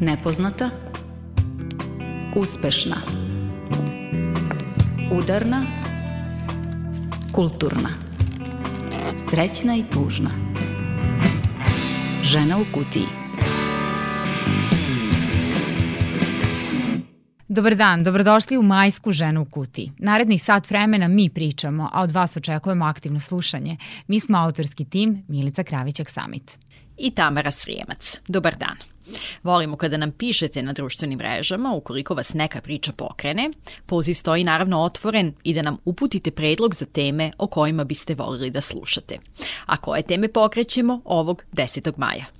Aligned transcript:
Nepoznata 0.00 0.70
Uspešna 2.34 2.96
Udarna 5.12 5.62
Kulturna 7.32 7.88
Srećna 9.30 9.76
i 9.76 9.82
tužna 9.92 10.30
Žena 12.22 12.58
u 12.58 12.64
kutiji 12.74 13.04
Dobar 17.48 17.74
dan, 17.74 18.04
dobrodošli 18.04 18.56
u 18.56 18.62
Majsku 18.62 19.12
ženu 19.12 19.42
u 19.42 19.44
kutiji. 19.44 19.92
Narednih 19.98 20.42
sat 20.42 20.70
vremena 20.70 21.08
mi 21.08 21.30
pričamo, 21.30 21.90
a 21.92 22.02
od 22.02 22.12
vas 22.12 22.36
očekujemo 22.36 22.84
aktivno 22.84 23.20
slušanje. 23.20 23.76
Mi 24.06 24.20
smo 24.20 24.38
autorski 24.38 24.84
tim 24.84 25.24
Milica 25.28 25.62
Kravićak 25.62 26.10
Summit. 26.10 26.58
I 26.98 27.10
Tamara 27.10 27.50
Srijemac. 27.50 28.20
Dobar 28.28 28.56
dan. 28.56 28.95
Volimo 29.42 29.76
kada 29.76 29.96
nam 29.96 30.12
pišete 30.12 30.62
na 30.62 30.72
društvenim 30.72 31.18
mrežama 31.18 31.74
ukoliko 31.74 32.14
vas 32.14 32.34
neka 32.34 32.60
priča 32.60 32.92
pokrene. 32.92 33.50
Poziv 33.86 34.14
stoji 34.14 34.44
naravno 34.44 34.82
otvoren 34.82 35.32
i 35.44 35.54
da 35.54 35.62
nam 35.62 35.76
uputite 35.84 36.30
predlog 36.30 36.74
za 36.74 36.84
teme 36.84 37.32
o 37.38 37.46
kojima 37.46 37.84
biste 37.84 38.14
volili 38.14 38.50
da 38.50 38.60
slušate. 38.60 39.18
A 39.66 39.76
koje 39.76 40.02
teme 40.02 40.28
pokrećemo 40.28 41.00
ovog 41.04 41.44
10. 41.52 41.92
maja? 41.96 42.35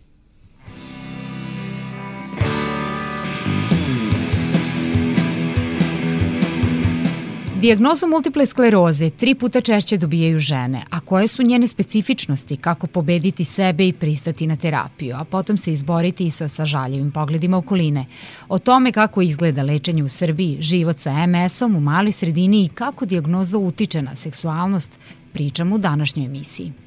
Dijagnozu 7.67 8.07
multiple 8.07 8.47
skleroze 8.47 9.11
tri 9.11 9.35
puta 9.35 9.61
češće 9.61 9.97
dobijaju 9.97 10.39
žene, 10.39 10.83
a 10.91 11.01
koje 11.01 11.29
su 11.29 11.43
njene 11.43 11.69
specifičnosti, 11.69 12.57
kako 12.57 12.87
pobediti 12.87 13.45
sebe 13.45 13.89
i 13.89 13.93
pristati 13.93 14.47
na 14.47 14.57
terapiju, 14.57 15.17
a 15.17 15.25
potom 15.25 15.57
se 15.57 15.73
izboriti 15.73 16.27
i 16.27 16.31
sa 16.31 16.49
sažaljivim 16.49 17.11
pogledima 17.11 17.59
okoline. 17.59 18.07
O 18.49 18.59
tome 18.59 18.93
kako 18.93 19.23
izgleda 19.23 19.63
lečenje 19.63 20.03
u 20.03 20.09
Srbiji, 20.09 20.57
život 20.61 20.99
sa 20.99 21.27
MS-om 21.27 21.77
u 21.77 21.81
maloj 21.81 22.13
sredini 22.13 22.65
i 22.65 22.69
kako 22.69 23.07
dijagnoza 23.07 23.59
utiče 23.59 24.03
na 24.03 24.17
seksualnost, 24.17 24.99
pričamo 25.33 25.75
u 25.75 25.79
današnjoj 25.79 26.27
emisiji. 26.27 26.86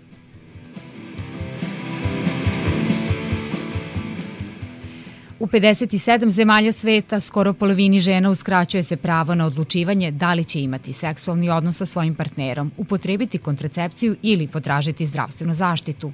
U 5.39 5.47
57 5.47 6.29
zemalja 6.29 6.71
sveta 6.71 7.19
skoro 7.19 7.53
polovini 7.53 7.99
žena 7.99 8.29
uskraćuje 8.29 8.83
se 8.83 8.97
pravo 8.97 9.35
na 9.35 9.45
odlučivanje 9.45 10.11
da 10.11 10.33
li 10.33 10.43
će 10.43 10.61
imati 10.61 10.93
seksualni 10.93 11.49
odnos 11.49 11.77
sa 11.77 11.85
svojim 11.85 12.15
partnerom, 12.15 12.71
upotrebiti 12.77 13.37
kontracepciju 13.37 14.15
ili 14.21 14.47
potražiti 14.47 15.05
zdravstvenu 15.05 15.53
zaštitu. 15.53 16.11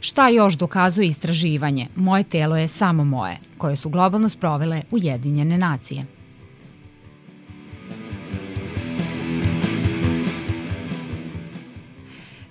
Šta 0.00 0.28
još 0.28 0.54
dokazuje 0.54 1.06
istraživanje 1.06 1.86
Moje 1.96 2.22
telo 2.22 2.56
je 2.56 2.68
samo 2.68 3.04
moje, 3.04 3.38
koje 3.58 3.76
su 3.76 3.88
globalno 3.88 4.28
sprovele 4.28 4.82
Ujedinjene 4.90 5.58
nacije. 5.58 6.06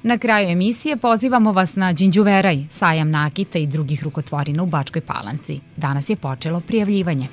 Na 0.04 0.18
kraju 0.18 0.50
emisije 0.50 0.98
pozivamo 0.98 1.52
vas 1.52 1.76
na 1.76 1.94
Đinđuveraj, 1.94 2.66
sajam 2.70 3.10
nakita 3.10 3.60
i 3.60 3.68
drugih 3.68 4.04
rukotvorina 4.04 4.64
u 4.64 4.66
Bačkoj 4.66 5.02
Palanci. 5.02 5.60
Danas 5.78 6.10
je 6.10 6.16
počelo 6.16 6.60
prijavljivanje. 6.60 7.28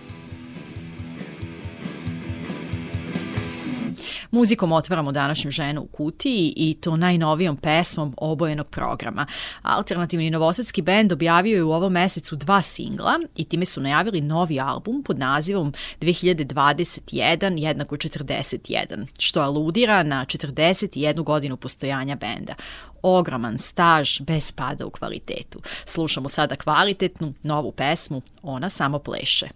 Muzikom 4.30 4.72
otvaramo 4.72 5.12
današnju 5.12 5.50
ženu 5.50 5.82
u 5.82 5.86
kutiji 5.86 6.52
i 6.56 6.74
to 6.74 6.96
najnovijom 6.96 7.56
pesmom 7.56 8.14
obojenog 8.16 8.68
programa. 8.68 9.26
Alternativni 9.62 10.30
novosadski 10.30 10.82
bend 10.82 11.12
objavio 11.12 11.56
je 11.56 11.62
u 11.62 11.72
ovom 11.72 11.92
mesecu 11.92 12.36
dva 12.36 12.62
singla 12.62 13.18
i 13.36 13.44
time 13.44 13.64
su 13.64 13.80
najavili 13.80 14.20
novi 14.20 14.60
album 14.60 15.02
pod 15.02 15.18
nazivom 15.18 15.72
2021 16.00 17.58
jednako 17.58 17.96
41, 17.96 19.06
što 19.18 19.40
aludira 19.40 20.02
na 20.02 20.24
41 20.24 21.22
godinu 21.22 21.56
postojanja 21.56 22.16
benda 22.16 22.54
ogroman 23.02 23.58
staž 23.58 24.20
bez 24.20 24.52
pada 24.52 24.86
u 24.86 24.90
kvalitetu. 24.90 25.60
Slušamo 25.84 26.28
sada 26.28 26.56
kvalitetnu, 26.56 27.34
novu 27.42 27.72
pesmu 27.72 28.22
Ona 28.42 28.70
samo 28.70 28.98
pleše. 28.98 29.46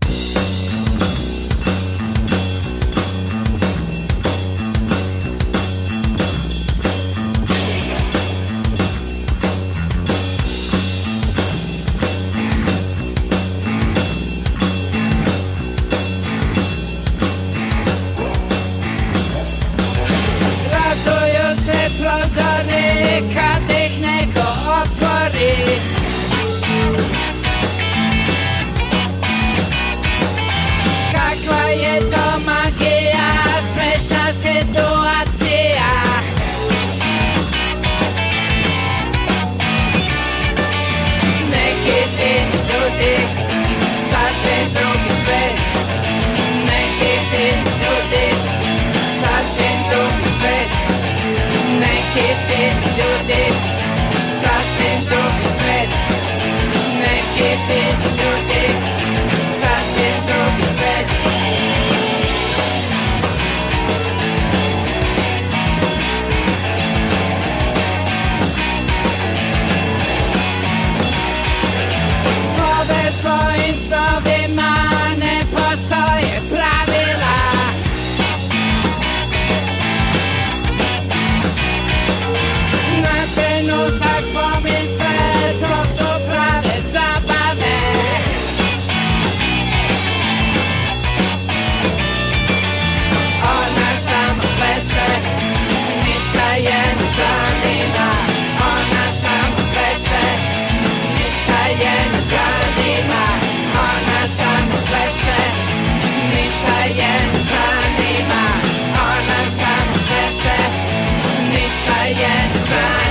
again. 112.15 112.55
try 112.67 113.04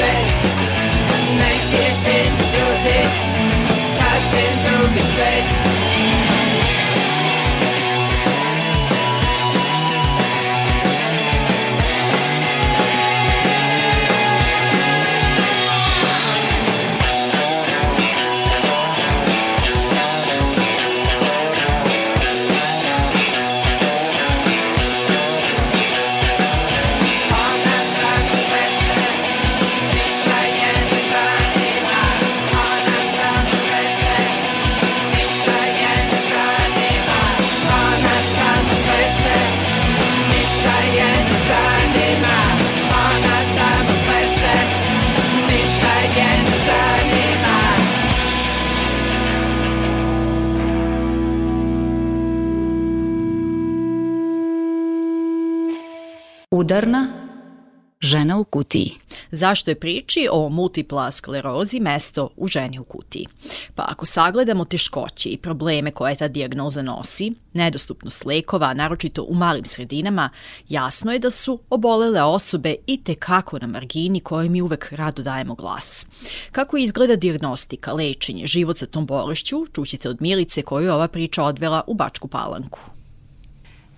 train. 0.00 0.29
Udarna 56.70 57.08
žena 58.00 58.38
u 58.38 58.44
kutiji. 58.44 58.92
Zašto 59.30 59.70
je 59.70 59.80
priči 59.80 60.28
o 60.32 60.48
multipla 60.48 61.10
sklerozi 61.10 61.80
mesto 61.80 62.28
u 62.36 62.48
ženi 62.48 62.78
u 62.78 62.84
kutiji? 62.84 63.26
Pa 63.74 63.84
ako 63.88 64.06
sagledamo 64.06 64.64
teškoće 64.64 65.28
i 65.28 65.36
probleme 65.36 65.90
koje 65.90 66.16
ta 66.16 66.28
dijagnoza 66.28 66.82
nosi, 66.82 67.32
nedostupnost 67.52 68.24
lekova, 68.24 68.74
naročito 68.74 69.22
u 69.28 69.34
malim 69.34 69.64
sredinama, 69.64 70.30
jasno 70.68 71.12
je 71.12 71.18
da 71.18 71.30
su 71.30 71.60
obolele 71.70 72.22
osobe 72.22 72.74
i 72.86 73.02
tekako 73.04 73.58
na 73.58 73.66
margini 73.66 74.20
koje 74.20 74.48
mi 74.48 74.62
uvek 74.62 74.92
rado 74.92 75.22
dajemo 75.22 75.54
glas. 75.54 76.06
Kako 76.52 76.76
izgleda 76.76 77.16
dijagnostika, 77.16 77.92
lečenje, 77.92 78.46
život 78.46 78.78
sa 78.78 78.86
tom 78.86 79.06
bolešću, 79.06 79.66
čućete 79.74 80.08
od 80.08 80.22
Milice 80.22 80.62
koju 80.62 80.92
ova 80.92 81.08
priča 81.08 81.44
odvela 81.44 81.82
u 81.86 81.94
Bačku 81.94 82.28
palanku. 82.28 82.80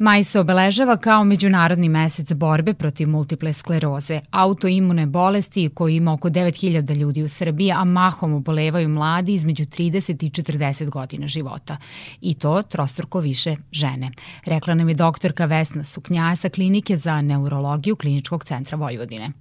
Maj 0.03 0.25
se 0.25 0.41
obeležava 0.41 0.97
kao 0.97 1.25
međunarodni 1.25 1.89
mesec 1.89 2.33
borbe 2.33 2.75
protiv 2.75 3.09
multiple 3.09 3.53
skleroze, 3.53 4.21
autoimune 4.31 5.07
bolesti 5.07 5.71
koji 5.75 5.97
ima 5.97 6.13
oko 6.13 6.31
9000 6.31 6.97
ljudi 6.97 7.23
u 7.23 7.29
Srbiji, 7.29 7.73
a 7.73 7.85
mahom 7.85 8.33
obolevaju 8.33 8.89
mladi 8.89 9.35
između 9.35 9.65
30 9.65 10.25
i 10.25 10.31
40 10.31 10.91
godina 10.91 11.29
života. 11.29 11.77
I 12.21 12.35
to 12.35 12.63
trostruko 12.63 13.21
više 13.21 13.57
žene. 13.73 14.11
Rekla 14.45 14.75
nam 14.75 14.89
je 14.89 14.95
doktorka 14.95 15.45
Vesna 15.45 15.85
Suknjaja 15.85 16.37
sa 16.37 16.49
klinike 16.49 16.97
za 16.97 17.23
neurologiju 17.23 17.97
Kliničkog 17.97 18.45
centra 18.45 18.77
Vojvodine 18.77 19.33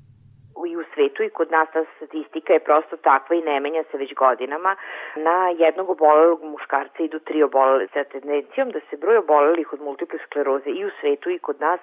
svetu 1.02 1.24
i 1.24 1.30
kod 1.30 1.52
nas 1.52 1.68
ta 1.74 1.84
statistika 1.96 2.54
je 2.54 2.60
prosto 2.60 2.98
takva 2.98 3.36
i 3.36 3.42
ne 3.42 3.60
menja 3.60 3.84
se 3.92 3.98
već 3.98 4.14
godinama. 4.14 4.76
Na 5.16 5.50
jednog 5.50 5.90
obolelog 5.90 6.44
muškarca 6.44 7.04
idu 7.04 7.20
tri 7.20 7.44
obolele 7.44 7.88
sa 7.94 8.04
tendencijom 8.04 8.72
da 8.72 8.80
se 8.90 8.98
broj 8.98 9.18
obolelih 9.18 9.74
od 9.74 9.82
multiple 9.82 10.20
skleroze 10.26 10.70
i 10.70 10.86
u 10.86 10.90
svetu 11.00 11.30
i 11.30 11.40
kod 11.40 11.62
nas 11.62 11.80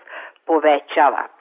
povećava 0.46 1.37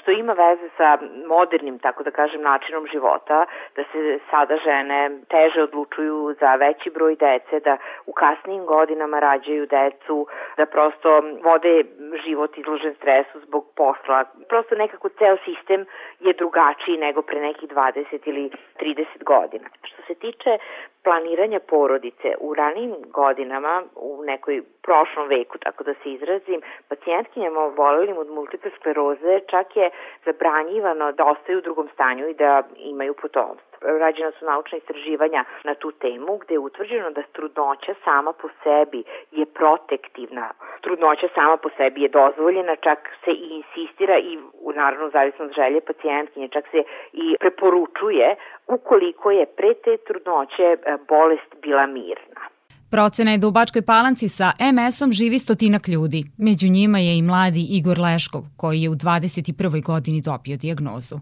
što 0.00 0.10
ima 0.10 0.32
veze 0.32 0.68
sa 0.76 0.98
modernim, 1.26 1.78
tako 1.78 2.02
da 2.02 2.10
kažem, 2.10 2.42
načinom 2.42 2.86
života, 2.92 3.46
da 3.76 3.82
se 3.92 4.18
sada 4.30 4.56
žene 4.56 5.10
teže 5.28 5.62
odlučuju 5.62 6.34
za 6.40 6.54
veći 6.54 6.90
broj 6.90 7.16
dece, 7.16 7.60
da 7.60 7.76
u 8.06 8.12
kasnijim 8.12 8.64
godinama 8.66 9.18
rađaju 9.18 9.66
decu, 9.66 10.26
da 10.56 10.66
prosto 10.66 11.22
vode 11.42 11.84
život 12.26 12.58
izložen 12.58 12.94
stresu 12.94 13.40
zbog 13.40 13.64
posla. 13.76 14.24
Prosto 14.48 14.74
nekako 14.74 15.08
ceo 15.08 15.36
sistem 15.44 15.86
je 16.20 16.32
drugačiji 16.32 16.96
nego 16.96 17.22
pre 17.22 17.40
nekih 17.40 17.68
20 17.70 18.18
ili 18.24 18.50
30 18.80 19.04
godina. 19.24 19.68
Što 19.82 20.02
se 20.02 20.14
tiče 20.14 20.58
planiranja 21.04 21.60
porodice 21.60 22.28
u 22.40 22.54
ranim 22.54 22.94
godinama, 23.10 23.82
u 23.96 24.22
nekoj 24.24 24.62
prošlom 24.82 25.28
veku, 25.28 25.58
tako 25.58 25.84
da 25.84 25.94
se 25.94 26.12
izrazim, 26.12 26.60
pacijentkinjama 26.88 27.60
obolelim 27.60 28.16
od 28.16 28.30
multiple 28.30 28.70
skleroze 28.78 29.40
čak 29.50 29.76
je 29.76 29.90
zabranjivano 30.24 31.12
da 31.12 31.24
ostaju 31.24 31.58
u 31.58 31.62
drugom 31.62 31.88
stanju 31.94 32.28
i 32.28 32.34
da 32.34 32.62
imaju 32.76 33.14
potomstvo. 33.22 33.73
Rađena 33.84 34.30
su 34.38 34.44
naučna 34.44 34.78
istraživanja 34.78 35.44
na 35.64 35.74
tu 35.74 35.92
temu 35.92 36.36
gde 36.36 36.54
je 36.54 36.58
utvrđeno 36.58 37.10
da 37.10 37.22
trudnoća 37.32 37.94
sama 38.04 38.32
po 38.32 38.48
sebi 38.62 39.04
je 39.30 39.46
protektivna. 39.46 40.50
Trudnoća 40.80 41.28
sama 41.34 41.56
po 41.56 41.68
sebi 41.76 42.02
je 42.02 42.08
dozvoljena, 42.08 42.76
čak 42.76 42.98
se 43.24 43.30
i 43.30 43.48
insistira 43.56 44.18
i 44.18 44.38
u 44.60 44.72
naravno 44.72 45.10
zavisno 45.10 45.44
od 45.44 45.52
želje 45.54 45.80
pacijentkinje, 45.80 46.48
čak 46.48 46.64
se 46.70 46.82
i 47.12 47.36
preporučuje 47.40 48.36
ukoliko 48.66 49.30
je 49.30 49.46
pre 49.46 49.74
te 49.74 49.96
trudnoće 49.96 50.62
e, 50.62 50.76
bolest 51.08 51.54
bila 51.62 51.86
mirna. 51.86 52.53
Procena 52.94 53.30
je 53.30 53.38
da 53.38 53.48
u 53.48 53.50
Bačkoj 53.50 53.82
Palanci 53.82 54.28
sa 54.28 54.52
MS-om 54.72 55.12
živi 55.12 55.38
stotinak 55.38 55.88
ljudi. 55.88 56.24
Među 56.36 56.68
njima 56.68 56.98
je 56.98 57.18
i 57.18 57.22
mladi 57.22 57.62
Igor 57.62 57.98
Leškov, 57.98 58.44
koji 58.56 58.82
je 58.82 58.88
u 58.88 58.94
21. 58.94 59.82
godini 59.82 60.20
dobio 60.20 60.56
diagnozu. 60.56 61.20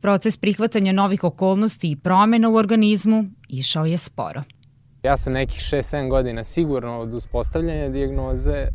Proces 0.00 0.36
prihvatanja 0.36 0.92
novih 0.92 1.24
okolnosti 1.24 1.90
i 1.90 1.96
promena 1.96 2.48
u 2.48 2.54
organizmu 2.54 3.24
išao 3.48 3.86
je 3.86 3.98
sporo. 3.98 4.42
Ja 5.02 5.16
sam 5.16 5.32
nekih 5.32 5.60
6-7 5.60 6.10
godina 6.10 6.44
sigurno 6.44 6.98
od 6.98 7.14
uspostavljanja 7.14 7.88
diagnoze 7.88 8.68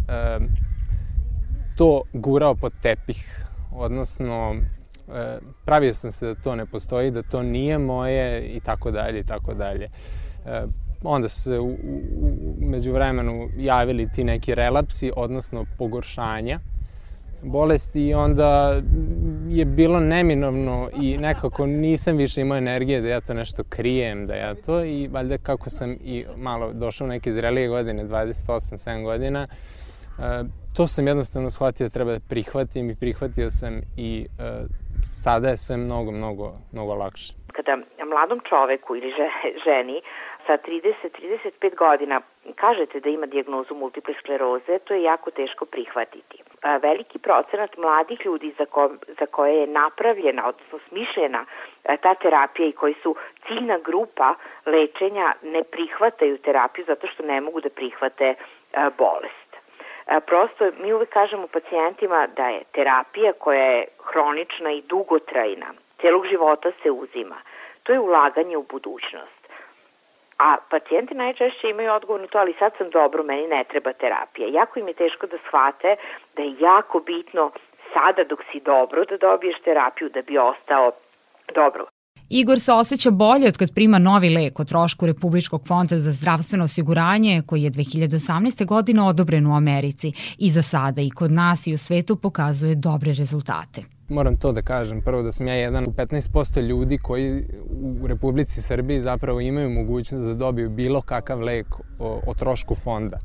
to 1.77 2.01
gurao 2.13 2.55
pod 2.55 2.73
tepih, 2.81 3.45
odnosno 3.71 4.55
pravio 5.65 5.93
sam 5.93 6.11
se 6.11 6.25
da 6.25 6.35
to 6.35 6.55
ne 6.55 6.65
postoji, 6.65 7.11
da 7.11 7.23
to 7.23 7.43
nije 7.43 7.77
moje 7.77 8.47
i 8.47 8.59
tako 8.59 8.91
dalje 8.91 9.19
i 9.19 9.25
tako 9.25 9.53
dalje. 9.53 9.89
Onda 11.03 11.29
su 11.29 11.41
se 11.41 11.59
u, 11.59 11.67
u, 11.67 11.77
među 12.59 12.93
vremenu 12.93 13.47
javili 13.57 14.07
ti 14.15 14.23
neki 14.23 14.55
relapsi, 14.55 15.11
odnosno 15.15 15.65
pogoršanja 15.77 16.59
bolesti 17.45 18.07
i 18.07 18.13
onda 18.13 18.81
je 19.49 19.65
bilo 19.65 19.99
neminovno 19.99 20.89
i 21.01 21.17
nekako 21.17 21.65
nisam 21.65 22.17
više 22.17 22.41
imao 22.41 22.57
energije 22.57 23.01
da 23.01 23.09
ja 23.09 23.21
to 23.21 23.33
nešto 23.33 23.63
krijem, 23.69 24.25
da 24.25 24.35
ja 24.35 24.55
to 24.65 24.83
i 24.83 25.07
valjda 25.07 25.37
kako 25.37 25.69
sam 25.69 25.91
i 25.91 26.25
malo 26.37 26.73
došao 26.73 27.05
u 27.05 27.07
neke 27.07 27.31
zrelije 27.31 27.67
godine, 27.67 28.03
28-7 28.03 29.03
godina, 29.03 29.47
e, 29.47 30.43
to 30.77 30.87
sam 30.87 31.07
jednostavno 31.07 31.49
shvatio 31.49 31.87
da 31.87 31.93
treba 31.93 32.11
da 32.11 32.19
prihvatim 32.29 32.89
i 32.89 32.95
prihvatio 32.95 33.51
sam 33.51 33.81
i 33.97 34.25
e, 34.39 34.51
sada 35.09 35.49
je 35.49 35.57
sve 35.57 35.77
mnogo, 35.77 36.11
mnogo, 36.11 36.53
mnogo 36.71 36.93
lakše. 36.93 37.33
Kada 37.53 37.77
mladom 38.05 38.39
čoveku 38.49 38.95
ili 38.95 39.11
ženi 39.65 40.01
sa 40.47 40.57
30-35 40.57 41.75
godina 41.75 42.21
kažete 42.55 42.99
da 42.99 43.09
ima 43.09 43.25
dijagnozu 43.25 43.75
multiple 43.75 44.13
skleroze, 44.19 44.79
to 44.79 44.93
je 44.93 45.03
jako 45.03 45.31
teško 45.31 45.65
prihvatiti. 45.65 46.43
Veliki 46.81 47.19
procenat 47.19 47.77
mladih 47.77 48.25
ljudi 48.25 48.53
za, 48.57 48.65
ko, 48.65 48.91
za 49.19 49.25
koje 49.25 49.55
je 49.55 49.67
napravljena, 49.67 50.47
odnosno 50.47 50.79
smišljena 50.89 51.45
ta 52.01 52.15
terapija 52.15 52.67
i 52.67 52.71
koji 52.71 52.95
su 53.03 53.15
ciljna 53.47 53.77
grupa 53.77 54.35
lečenja 54.65 55.33
ne 55.43 55.63
prihvataju 55.63 56.37
terapiju 56.37 56.85
zato 56.87 57.07
što 57.07 57.23
ne 57.23 57.41
mogu 57.41 57.61
da 57.61 57.69
prihvate 57.69 58.35
bolest. 58.97 59.45
Prosto 60.25 60.71
mi 60.79 60.93
uvek 60.93 61.09
kažemo 61.09 61.47
pacijentima 61.47 62.27
da 62.27 62.47
je 62.49 62.63
terapija 62.71 63.33
koja 63.33 63.63
je 63.63 63.85
hronična 64.03 64.71
i 64.71 64.81
dugotrajna, 64.81 65.65
celog 66.01 66.27
života 66.27 66.71
se 66.83 66.91
uzima. 66.91 67.35
To 67.83 67.93
je 67.93 67.99
ulaganje 67.99 68.57
u 68.57 68.63
budućnost. 68.63 69.44
A 70.37 70.57
pacijenti 70.69 71.13
najčešće 71.15 71.69
imaju 71.69 71.93
odgovor 71.93 72.21
na 72.21 72.27
to, 72.27 72.37
ali 72.37 72.55
sad 72.59 72.71
sam 72.77 72.89
dobro, 72.89 73.23
meni 73.23 73.47
ne 73.47 73.63
treba 73.63 73.93
terapija. 73.93 74.47
Jako 74.47 74.79
im 74.79 74.87
je 74.87 74.93
teško 74.93 75.27
da 75.27 75.37
shvate 75.47 75.95
da 76.35 76.41
je 76.43 76.55
jako 76.59 76.99
bitno 76.99 77.51
sada 77.93 78.23
dok 78.23 78.39
si 78.51 78.59
dobro 78.59 79.05
da 79.05 79.17
dobiješ 79.17 79.57
terapiju 79.63 80.09
da 80.09 80.21
bi 80.21 80.37
ostao 80.37 80.91
dobro. 81.55 81.85
Igor 82.29 82.59
se 82.59 82.71
osjeća 82.71 83.11
bolje 83.11 83.47
od 83.47 83.57
kad 83.57 83.69
prima 83.75 83.99
novi 83.99 84.29
lek 84.29 84.59
o 84.59 84.63
trošku 84.63 85.05
Republičkog 85.05 85.61
fonda 85.67 85.99
za 85.99 86.11
zdravstveno 86.11 86.63
osiguranje 86.63 87.41
koji 87.47 87.61
je 87.61 87.71
2018. 87.71 88.65
godine 88.65 89.01
odobren 89.01 89.47
u 89.47 89.55
Americi 89.55 90.11
i 90.39 90.49
za 90.49 90.61
sada 90.61 91.01
i 91.01 91.09
kod 91.09 91.31
nas 91.31 91.67
i 91.67 91.73
u 91.73 91.77
svetu 91.77 92.15
pokazuje 92.15 92.75
dobre 92.75 93.13
rezultate. 93.13 93.94
Moram 94.09 94.35
to 94.35 94.51
da 94.51 94.61
kažem, 94.61 95.01
prvo 95.01 95.21
da 95.21 95.31
sam 95.31 95.47
ja 95.47 95.53
jedan 95.53 95.85
u 95.85 95.91
15% 95.91 96.61
ljudi 96.61 96.97
koji 96.97 97.43
u 98.01 98.07
Republici 98.07 98.61
Srbiji 98.61 98.99
zapravo 98.99 99.41
imaju 99.41 99.69
mogućnost 99.69 100.25
da 100.25 100.33
dobiju 100.33 100.69
bilo 100.69 101.01
kakav 101.01 101.41
lek 101.41 101.67
o, 101.99 102.21
o 102.27 102.33
trošku 102.33 102.75
fonda. 102.75 103.17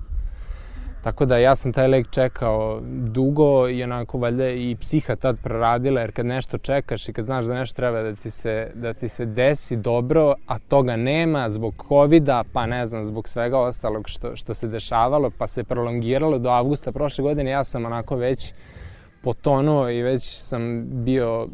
Tako 1.03 1.25
da 1.25 1.39
ja 1.39 1.57
sam 1.57 1.73
taj 1.73 1.89
lek 1.89 2.11
čekao 2.11 2.81
dugo 2.85 3.69
i 3.69 3.83
onako 3.83 4.19
valjda 4.19 4.49
i 4.49 4.77
psiha 4.81 5.17
tad 5.17 5.37
proradila 5.43 6.01
jer 6.01 6.13
kad 6.13 6.27
nešto 6.27 6.59
čekaš 6.59 7.09
i 7.09 7.13
kad 7.13 7.27
znaš 7.27 7.45
da 7.45 7.55
nešto 7.55 7.77
treba 7.77 8.03
da 8.03 8.15
ti 8.15 8.31
se, 8.31 8.71
da 8.75 8.93
ti 8.93 9.09
se 9.09 9.27
desi 9.27 9.77
dobro, 9.77 10.35
a 10.47 10.59
toga 10.59 10.97
nema 10.97 11.51
zbog 11.51 11.85
covid 11.89 12.29
pa 12.53 12.67
ne 12.67 12.87
znam, 12.87 13.05
zbog 13.05 13.29
svega 13.29 13.59
ostalog 13.59 14.09
što, 14.09 14.37
što 14.37 14.55
se 14.55 14.69
dešavalo, 14.69 15.31
pa 15.39 15.47
se 15.47 15.65
prolongiralo 15.65 16.39
do 16.39 16.51
avgusta 16.51 16.93
prošle 16.93 17.23
godine, 17.23 17.51
ja 17.51 17.65
sam 17.65 17.85
onako 17.85 18.17
već 18.17 18.55
potonuo 19.23 19.91
i 19.91 20.03
već 20.03 20.39
sam 20.39 20.85
bio 21.05 21.49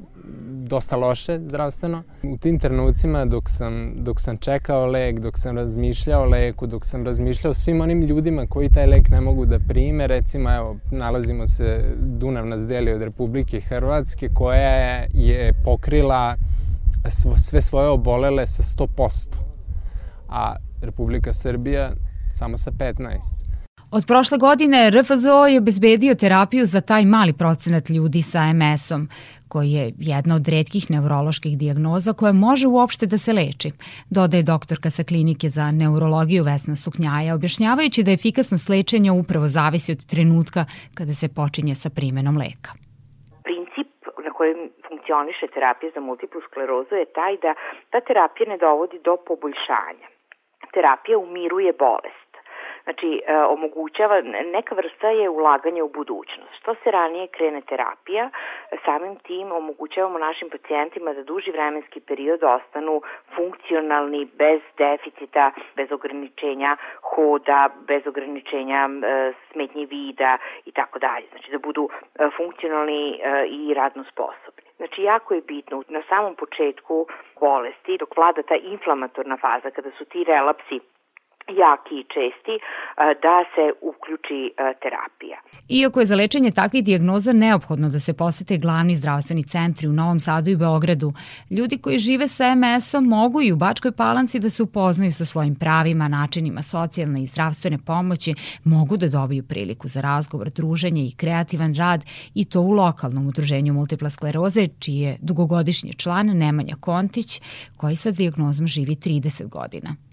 dosta 0.49 0.97
loše 0.97 1.39
zdravstveno. 1.39 2.03
U 2.23 2.37
tim 2.37 2.59
trenucima 2.59 3.25
dok 3.25 3.49
sam, 3.49 3.93
dok 3.97 4.21
sam 4.21 4.37
čekao 4.37 4.87
lek, 4.87 5.19
dok 5.19 5.39
sam 5.39 5.57
razmišljao 5.57 6.23
o 6.23 6.25
leku, 6.25 6.67
dok 6.67 6.85
sam 6.85 7.05
razmišljao 7.05 7.55
svim 7.55 7.81
onim 7.81 8.03
ljudima 8.03 8.47
koji 8.47 8.71
taj 8.71 8.87
lek 8.87 9.09
ne 9.09 9.21
mogu 9.21 9.47
da 9.47 9.59
prime, 9.59 10.07
recimo 10.07 10.55
evo, 10.55 10.77
nalazimo 10.91 11.47
se, 11.47 11.85
Dunav 12.01 12.47
nas 12.47 12.67
deli 12.67 12.93
od 12.93 13.03
Republike 13.03 13.61
Hrvatske 13.61 14.29
koja 14.35 15.07
je 15.13 15.53
pokrila 15.65 16.37
sve 17.37 17.63
svoje 17.63 17.89
obolele 17.89 18.47
sa 18.47 18.63
100%, 18.63 19.37
a 20.29 20.57
Republika 20.83 21.33
Srbija 21.33 21.93
samo 22.33 22.57
sa 22.57 22.71
15%. 22.71 23.56
Od 23.93 24.05
prošle 24.07 24.39
godine 24.39 24.91
RFZO 24.91 25.47
je 25.47 25.59
obezbedio 25.59 26.15
terapiju 26.15 26.65
za 26.67 26.81
taj 26.81 27.05
mali 27.05 27.33
procenat 27.33 27.85
ljudi 27.97 28.23
sa 28.23 28.41
MS-om, 28.59 29.09
koji 29.49 29.71
je 29.79 29.93
jedna 29.99 30.35
od 30.35 30.49
redkih 30.49 30.85
neuroloških 30.91 31.59
dijagnoza 31.59 32.13
koja 32.13 32.33
može 32.33 32.67
uopšte 32.67 33.07
da 33.07 33.19
se 33.19 33.33
leči, 33.33 33.69
dodaje 34.11 34.43
doktorka 34.43 34.91
sa 34.91 35.03
klinike 35.11 35.49
za 35.49 35.71
neurologiju 35.71 36.45
Vesna 36.45 36.77
Suknjaja, 36.77 37.35
objašnjavajući 37.35 38.03
da 38.03 38.17
efikasnost 38.19 38.69
lečenja 38.69 39.13
upravo 39.13 39.47
zavisi 39.49 39.93
od 39.93 40.01
trenutka 40.11 40.63
kada 40.99 41.15
se 41.21 41.29
počinje 41.39 41.75
sa 41.75 41.91
primenom 41.99 42.37
leka. 42.45 42.71
Princip 43.49 43.91
kojim 44.39 44.61
funkcioniše 44.89 45.47
terapija 45.55 45.91
za 45.95 46.01
multiplu 46.01 46.41
sklerozu 46.49 46.95
je 46.95 47.13
taj 47.19 47.35
da 47.45 47.51
ta 47.91 48.01
terapija 48.09 48.47
ne 48.53 48.59
dovodi 48.67 48.99
do 49.09 49.15
poboljšanja. 49.29 50.07
Terapija 50.75 51.17
umiruje 51.19 51.73
bolest 51.87 52.26
Znači, 52.87 53.23
e, 53.27 53.37
omogućava, 53.45 54.21
neka 54.53 54.75
vrsta 54.75 55.09
je 55.11 55.29
ulaganje 55.29 55.83
u 55.83 55.89
budućnost. 55.89 56.55
Što 56.61 56.75
se 56.75 56.91
ranije 56.91 57.27
krene 57.27 57.61
terapija, 57.61 58.31
samim 58.85 59.17
tim 59.17 59.53
omogućavamo 59.53 60.19
našim 60.19 60.51
pacijentima 60.51 61.13
da 61.13 61.23
duži 61.23 61.51
vremenski 61.51 62.01
period 62.01 62.43
ostanu 62.43 63.03
funkcionalni, 63.37 64.25
bez 64.25 64.61
deficita, 64.79 65.51
bez 65.77 65.93
ograničenja 65.93 66.77
hoda, 67.03 67.69
bez 67.87 68.07
ograničenja 68.07 68.89
e, 68.89 69.33
smetnje 69.53 69.87
vida 69.87 70.39
i 70.65 70.73
tako 70.73 70.99
dalje. 70.99 71.27
Znači, 71.31 71.51
da 71.51 71.59
budu 71.59 71.89
e, 71.89 72.29
funkcionalni 72.37 73.21
i 73.49 73.75
radno 73.75 74.05
sposobni. 74.05 74.63
Znači, 74.77 75.03
jako 75.03 75.35
je 75.35 75.41
bitno 75.41 75.83
na 75.89 76.03
samom 76.09 76.35
početku 76.35 77.07
bolesti, 77.41 77.99
dok 77.99 78.17
vlada 78.17 78.43
ta 78.43 78.55
inflamatorna 78.55 79.37
faza, 79.37 79.71
kada 79.71 79.91
su 79.91 80.05
ti 80.05 80.25
relapsi 80.25 80.81
jaki 81.49 81.95
i 81.95 82.05
česti 82.15 82.55
da 82.97 83.37
se 83.55 83.65
uključi 83.81 84.41
terapija. 84.57 85.39
Iako 85.69 86.01
je 86.01 86.07
za 86.07 86.17
lečenje 86.17 86.51
takvih 86.51 86.85
dijagnoza 86.85 87.33
neophodno 87.33 87.89
da 87.89 87.99
se 87.99 88.15
posete 88.15 88.59
glavni 88.59 88.95
zdravstveni 88.95 89.43
centri 89.43 89.89
u 89.89 89.93
Novom 89.93 90.21
Sadu 90.21 90.51
i 90.51 90.57
Beogradu, 90.57 91.13
ljudi 91.51 91.79
koji 91.79 91.99
žive 91.99 92.29
sa 92.29 92.55
MS-om 92.55 93.05
mogu 93.05 93.43
i 93.43 93.53
u 93.53 93.57
Bačkoj 93.57 93.93
Palanci 93.93 94.39
da 94.39 94.51
se 94.51 94.63
upoznaju 94.63 95.13
sa 95.13 95.25
svojim 95.25 95.55
pravima, 95.55 96.09
načinima 96.09 96.63
socijalne 96.63 97.23
i 97.23 97.27
zdravstvene 97.27 97.79
pomoći, 97.87 98.35
mogu 98.65 98.97
da 98.97 99.09
dobiju 99.09 99.43
priliku 99.49 99.89
za 99.89 100.01
razgovor, 100.01 100.51
druženje 100.51 101.07
i 101.07 101.17
kreativan 101.17 101.75
rad 101.75 102.05
i 102.35 102.45
to 102.45 102.61
u 102.61 102.71
lokalnom 102.71 103.27
udruženju 103.27 103.73
multipla 103.73 104.11
skleroze, 104.11 104.69
čiji 104.79 104.97
je 104.97 105.17
dugogodišnji 105.21 105.95
član 105.95 106.27
Nemanja 106.27 106.75
Kontić, 106.81 107.41
koji 107.77 107.97
sa 107.97 108.11
dijagnozom 108.11 108.67
živi 108.67 108.95
30 108.95 109.49
godina. 109.49 110.06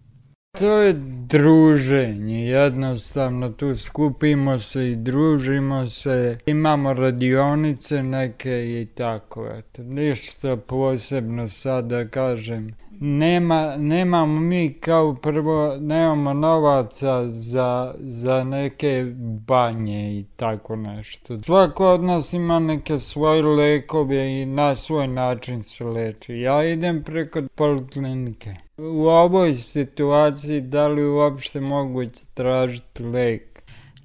To 0.59 0.77
je 0.77 0.93
druženje, 1.27 2.47
jednostavno 2.47 3.49
tu 3.49 3.77
skupimo 3.77 4.59
se 4.59 4.91
i 4.91 4.95
družimo 4.95 5.87
se, 5.87 6.37
imamo 6.45 6.93
radionice 6.93 8.03
neke 8.03 8.81
i 8.81 8.87
tako, 8.95 9.47
eto, 9.47 9.83
ništa 9.83 10.57
posebno 10.57 11.49
sad 11.49 11.85
da 11.85 12.07
kažem. 12.07 12.75
Nema, 12.99 13.75
nemamo 13.77 14.39
mi 14.39 14.73
kao 14.73 15.15
prvo, 15.15 15.77
nemamo 15.79 16.33
novaca 16.33 17.29
za, 17.29 17.95
za 17.99 18.43
neke 18.43 19.05
banje 19.47 20.19
i 20.19 20.25
tako 20.35 20.75
nešto. 20.75 21.41
Svako 21.41 21.93
od 21.93 22.03
nas 22.03 22.33
ima 22.33 22.59
neke 22.59 22.99
svoje 22.99 23.43
lekove 23.43 24.41
i 24.41 24.45
na 24.45 24.75
svoj 24.75 25.07
način 25.07 25.63
se 25.63 25.83
leči. 25.83 26.33
Ja 26.33 26.63
idem 26.63 27.03
preko 27.03 27.41
poliklinike. 27.55 28.55
U 28.77 29.07
ovoj 29.07 29.53
situaciji 29.53 30.61
da 30.61 30.87
li 30.87 31.05
uopšte 31.05 31.59
moguće 31.59 32.25
tražiti 32.33 33.03
lek? 33.03 33.52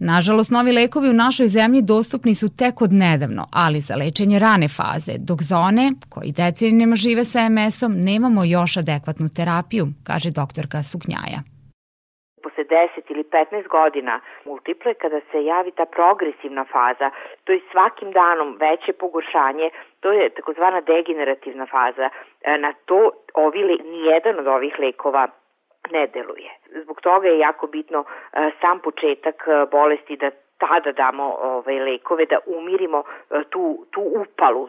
Nažalost, 0.01 0.51
novi 0.51 0.73
lekovi 0.73 1.09
u 1.11 1.21
našoj 1.25 1.47
zemlji 1.47 1.83
dostupni 1.83 2.35
su 2.35 2.49
tek 2.61 2.83
od 2.83 2.93
nedavno, 2.93 3.43
ali 3.53 3.81
za 3.81 3.95
lečenje 3.97 4.39
rane 4.39 4.69
faze, 4.69 5.15
dok 5.29 5.39
za 5.51 5.59
one 5.59 5.87
koji 6.13 6.33
decenijama 6.33 6.97
žive 6.97 7.25
sa 7.25 7.49
MS-om 7.49 7.93
nemamo 8.09 8.41
još 8.45 8.77
adekvatnu 8.77 9.29
terapiju, 9.37 9.87
kaže 10.07 10.31
doktorka 10.31 10.83
Suknjaja 10.83 11.41
posle 12.49 12.65
10 12.65 13.13
ili 13.13 13.25
15 13.25 13.69
godina 13.69 14.21
multiple, 14.45 14.95
kada 14.95 15.21
se 15.31 15.45
javi 15.45 15.71
ta 15.71 15.85
progresivna 15.85 16.65
faza, 16.73 17.11
to 17.45 17.53
je 17.53 17.61
svakim 17.71 18.13
danom 18.13 18.57
veće 18.61 18.93
pogoršanje, 18.93 19.71
to 20.01 20.13
je 20.13 20.29
takozvana 20.29 20.81
degenerativna 20.81 21.67
faza. 21.67 22.09
E, 22.43 22.59
na 22.59 22.73
to 22.87 23.11
ovi, 23.35 23.79
nijedan 23.85 24.39
od 24.39 24.47
ovih 24.47 24.75
lekova 24.79 25.29
ne 25.91 26.07
deluje. 26.07 26.51
Zbog 26.83 27.01
toga 27.01 27.29
je 27.29 27.39
jako 27.39 27.67
bitno 27.67 28.05
e, 28.05 28.51
sam 28.61 28.81
početak 28.81 29.37
e, 29.47 29.67
bolesti 29.71 30.17
da 30.17 30.31
tada 30.59 30.93
damo 30.93 31.25
ovaj, 31.43 31.79
lekove, 31.89 32.27
da 32.27 32.39
umirimo 32.59 33.03
tu, 33.51 33.87
tu 33.91 34.01
upalu, 34.23 34.69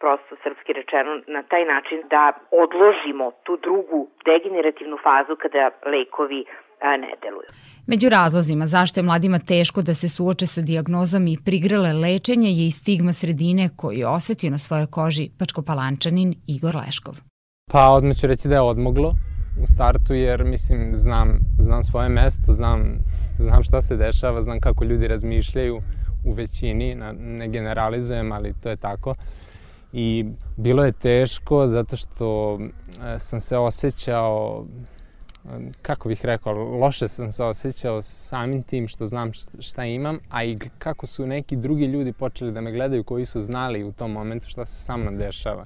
prosto 0.00 0.32
srpski 0.42 0.72
rečeno, 0.72 1.10
na 1.26 1.42
taj 1.42 1.64
način 1.64 1.98
da 2.10 2.32
odložimo 2.64 3.30
tu 3.44 3.56
drugu 3.66 4.08
degenerativnu 4.28 4.96
fazu 5.06 5.34
kada 5.42 5.70
lekovi 5.94 6.44
ne 6.82 7.12
deluju. 7.22 7.50
Među 7.86 8.08
razlozima 8.08 8.66
zašto 8.66 9.00
je 9.00 9.04
mladima 9.04 9.38
teško 9.38 9.82
da 9.82 9.94
se 9.94 10.08
suoče 10.08 10.46
sa 10.46 10.60
dijagnozom 10.60 11.26
i 11.26 11.38
prigrele 11.44 11.92
lečenje 11.92 12.50
je 12.58 12.66
i 12.66 12.76
stigma 12.80 13.12
sredine 13.12 13.64
koju 13.76 13.98
je 13.98 14.08
osetio 14.08 14.50
na 14.50 14.58
svojoj 14.58 14.86
koži 14.96 15.30
pačkopalančanin 15.38 16.30
Igor 16.54 16.74
Leškov. 16.80 17.14
Pa 17.72 17.82
odmah 17.96 18.14
ću 18.20 18.26
reći 18.26 18.48
da 18.48 18.54
je 18.54 18.60
odmoglo 18.60 19.10
u 19.62 19.66
startu 19.66 20.14
jer 20.14 20.44
mislim 20.44 20.96
znam, 20.96 21.38
znam 21.58 21.84
svoje 21.84 22.08
mesto, 22.08 22.52
znam, 22.52 22.98
znam 23.38 23.62
šta 23.62 23.82
se 23.82 23.96
dešava, 23.96 24.42
znam 24.42 24.60
kako 24.60 24.84
ljudi 24.84 25.08
razmišljaju 25.08 25.80
u 26.24 26.32
većini, 26.32 26.94
ne 27.18 27.48
generalizujem, 27.48 28.32
ali 28.32 28.54
to 28.62 28.70
je 28.70 28.76
tako. 28.76 29.14
I 29.92 30.24
bilo 30.56 30.84
je 30.84 30.92
teško 30.92 31.66
zato 31.66 31.96
što 31.96 32.58
e, 33.04 33.18
sam 33.18 33.40
se 33.40 33.58
osjećao 33.58 34.64
kako 35.82 36.08
bih 36.08 36.24
rekao, 36.24 36.52
loše 36.54 37.08
sam 37.08 37.32
se 37.32 37.44
osjećao 37.44 38.02
samim 38.02 38.62
tim 38.62 38.88
što 38.88 39.06
znam 39.06 39.30
šta 39.58 39.84
imam, 39.84 40.18
a 40.30 40.44
i 40.44 40.58
kako 40.78 41.06
su 41.06 41.26
neki 41.26 41.56
drugi 41.56 41.84
ljudi 41.84 42.12
počeli 42.12 42.52
da 42.52 42.60
me 42.60 42.72
gledaju 42.72 43.04
koji 43.04 43.24
su 43.24 43.40
znali 43.40 43.84
u 43.84 43.92
tom 43.92 44.12
momentu 44.12 44.48
šta 44.48 44.66
se 44.66 44.84
sa 44.84 44.96
mnom 44.96 45.18
dešava. 45.18 45.64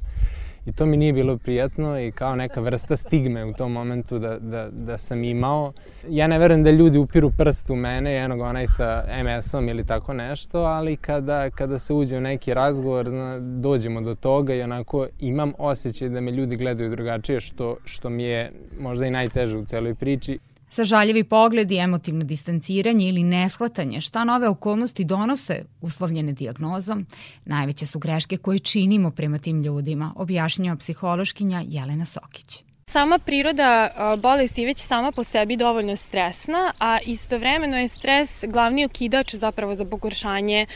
I 0.66 0.72
to 0.72 0.86
mi 0.86 0.96
nije 0.96 1.12
bilo 1.12 1.36
prijatno 1.36 2.00
i 2.00 2.12
kao 2.12 2.36
neka 2.36 2.60
vrsta 2.60 2.96
stigme 2.96 3.44
u 3.44 3.52
tom 3.52 3.72
momentu 3.72 4.18
da, 4.18 4.38
da, 4.38 4.68
da 4.72 4.98
sam 4.98 5.24
imao. 5.24 5.72
Ja 6.08 6.26
ne 6.26 6.38
verujem 6.38 6.64
da 6.64 6.70
ljudi 6.70 6.98
upiru 6.98 7.30
prst 7.30 7.70
u 7.70 7.76
mene, 7.76 8.12
jednog 8.12 8.40
onaj 8.40 8.66
sa 8.66 9.04
MS-om 9.24 9.68
ili 9.68 9.86
tako 9.86 10.12
nešto, 10.12 10.60
ali 10.60 10.96
kada, 10.96 11.50
kada 11.50 11.78
se 11.78 11.94
uđe 11.94 12.16
u 12.16 12.20
neki 12.20 12.54
razgovor, 12.54 13.10
zna, 13.10 13.38
dođemo 13.40 14.00
do 14.00 14.14
toga 14.14 14.54
i 14.54 14.62
onako 14.62 15.06
imam 15.18 15.52
osjećaj 15.58 16.08
da 16.08 16.20
me 16.20 16.30
ljudi 16.30 16.56
gledaju 16.56 16.90
drugačije, 16.90 17.40
što, 17.40 17.76
što 17.84 18.10
mi 18.10 18.22
je 18.22 18.52
možda 18.80 19.06
i 19.06 19.10
najteže 19.10 19.58
u 19.58 19.64
celoj 19.64 19.94
priči. 19.94 20.38
Sažaljevi 20.72 21.24
pogledi, 21.24 21.76
emotivno 21.76 22.24
distanciranje 22.24 23.08
ili 23.08 23.22
neshvatanje 23.22 24.00
šta 24.00 24.24
nove 24.24 24.48
okolnosti 24.48 25.04
donose 25.04 25.64
uslovljene 25.80 26.32
diagnozom, 26.32 27.06
najveće 27.44 27.86
su 27.86 27.98
greške 27.98 28.36
koje 28.36 28.58
činimo 28.58 29.10
prema 29.10 29.38
tim 29.38 29.62
ljudima, 29.62 30.12
objašnjava 30.16 30.76
psihološkinja 30.76 31.64
Jelena 31.66 32.04
Sokić. 32.04 32.64
Sama 32.92 33.18
priroda 33.18 33.90
bolesti 34.18 34.66
već 34.66 34.78
sama 34.78 35.12
po 35.12 35.24
sebi 35.24 35.56
dovoljno 35.56 35.96
stresna, 35.96 36.72
a 36.78 36.98
istovremeno 37.06 37.78
je 37.78 37.88
stres 37.88 38.44
glavni 38.48 38.84
okidač 38.84 39.34
zapravo 39.34 39.74
za 39.74 39.84
pogoršanje 39.84 40.66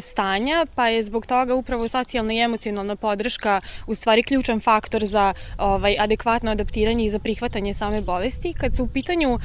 stanja, 0.00 0.66
pa 0.74 0.88
je 0.88 1.02
zbog 1.02 1.26
toga 1.26 1.54
upravo 1.54 1.88
socijalna 1.88 2.32
i 2.32 2.38
emocionalna 2.38 2.96
podrška 2.96 3.60
u 3.86 3.94
stvari 3.94 4.22
ključan 4.22 4.60
faktor 4.60 5.04
za 5.04 5.34
ovaj, 5.58 5.96
adekvatno 5.98 6.50
adaptiranje 6.50 7.04
i 7.04 7.10
za 7.10 7.18
prihvatanje 7.18 7.74
same 7.74 8.00
bolesti. 8.00 8.52
Kad 8.60 8.76
su 8.76 8.84
u 8.84 8.88
pitanju 8.88 9.38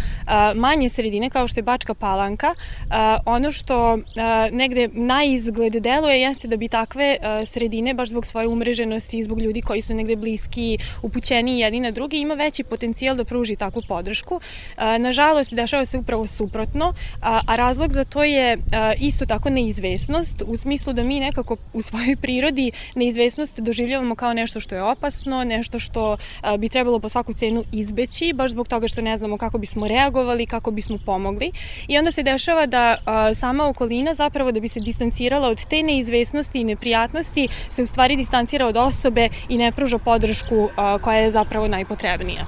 manje 0.55 0.89
sredine 0.89 1.29
kao 1.29 1.47
što 1.47 1.59
je 1.59 1.63
Bačka 1.63 1.93
Palanka, 1.93 2.55
ono 3.25 3.51
što 3.51 3.99
negde 4.51 4.89
na 4.93 5.23
izgled 5.23 5.73
deluje 5.73 6.21
jeste 6.21 6.47
da 6.47 6.57
bi 6.57 6.67
takve 6.67 7.17
sredine, 7.45 7.93
baš 7.93 8.09
zbog 8.09 8.25
svoje 8.25 8.47
umreženosti 8.47 9.19
i 9.19 9.23
zbog 9.23 9.41
ljudi 9.41 9.61
koji 9.61 9.81
su 9.81 9.93
negde 9.93 10.15
bliski, 10.15 10.77
upućeni 11.01 11.59
jedni 11.59 11.79
na 11.79 11.91
drugi, 11.91 12.06
drugi 12.07 12.19
ima 12.19 12.33
veći 12.33 12.63
potencijal 12.63 13.15
da 13.15 13.25
pruži 13.25 13.55
takvu 13.55 13.81
podršku. 13.87 14.39
Nažalost, 14.99 15.53
dešava 15.53 15.85
se 15.85 15.97
upravo 15.97 16.27
suprotno, 16.27 16.93
a 17.21 17.55
razlog 17.55 17.93
za 17.93 18.03
to 18.03 18.23
je 18.23 18.57
isto 18.99 19.25
tako 19.25 19.49
neizvesnost, 19.49 20.43
u 20.47 20.57
smislu 20.57 20.93
da 20.93 21.03
mi 21.03 21.19
nekako 21.19 21.57
u 21.73 21.81
svojoj 21.81 22.15
prirodi 22.15 22.71
neizvesnost 22.95 23.59
doživljavamo 23.59 24.15
kao 24.15 24.33
nešto 24.33 24.59
što 24.59 24.75
je 24.75 24.83
opasno, 24.83 25.43
nešto 25.43 25.79
što 25.79 26.17
bi 26.57 26.69
trebalo 26.69 26.99
po 26.99 27.09
svaku 27.09 27.33
cenu 27.33 27.63
izbeći, 27.71 28.33
baš 28.33 28.51
zbog 28.51 28.67
toga 28.67 28.87
što 28.87 29.01
ne 29.01 29.17
znamo 29.17 29.37
kako 29.37 29.57
bismo 29.57 29.87
reagovali, 29.87 30.45
kako 30.45 30.71
bismo 30.71 30.97
pomogli. 31.05 31.51
I 31.87 31.97
onda 31.97 32.11
se 32.11 32.23
dešava 32.23 32.65
da 32.65 32.97
sama 33.35 33.67
okolina 33.67 34.13
zapravo 34.13 34.51
da 34.51 34.59
bi 34.59 34.69
se 34.69 34.79
distancirala 34.79 35.49
od 35.49 35.65
te 35.65 35.83
neizvesnosti 35.83 36.61
i 36.61 36.63
neprijatnosti 36.63 37.47
se 37.69 37.83
u 37.83 37.87
stvari 37.87 38.15
distancira 38.15 38.67
od 38.67 38.77
osobe 38.77 39.29
i 39.49 39.57
ne 39.57 39.71
pruža 39.71 39.97
podršku 39.97 40.69
koja 41.01 41.17
je 41.17 41.31
zapravo 41.31 41.67
najpotrebnija 41.67 41.96
najpotrebnija. 41.97 42.45